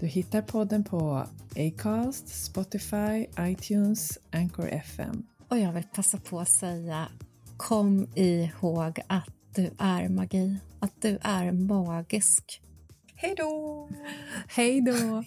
Du 0.00 0.06
hittar 0.06 0.42
podden 0.42 0.84
på 0.84 1.26
Acast, 1.56 2.44
Spotify, 2.44 3.26
iTunes, 3.40 4.18
Anchor 4.30 4.68
FM. 4.68 5.26
Och 5.48 5.58
jag 5.58 5.72
vill 5.72 5.84
passa 5.94 6.18
på 6.18 6.40
att 6.40 6.48
säga 6.48 7.08
kom 7.56 8.06
ihåg 8.14 9.00
att 9.06 9.30
du 9.54 9.70
är 9.78 10.08
magi, 10.08 10.56
att 10.80 11.02
du 11.02 11.18
är 11.22 11.52
magisk. 11.52 12.62
Hej 13.14 13.34
då! 13.38 13.88
Hej 14.48 14.80
då! 14.80 15.24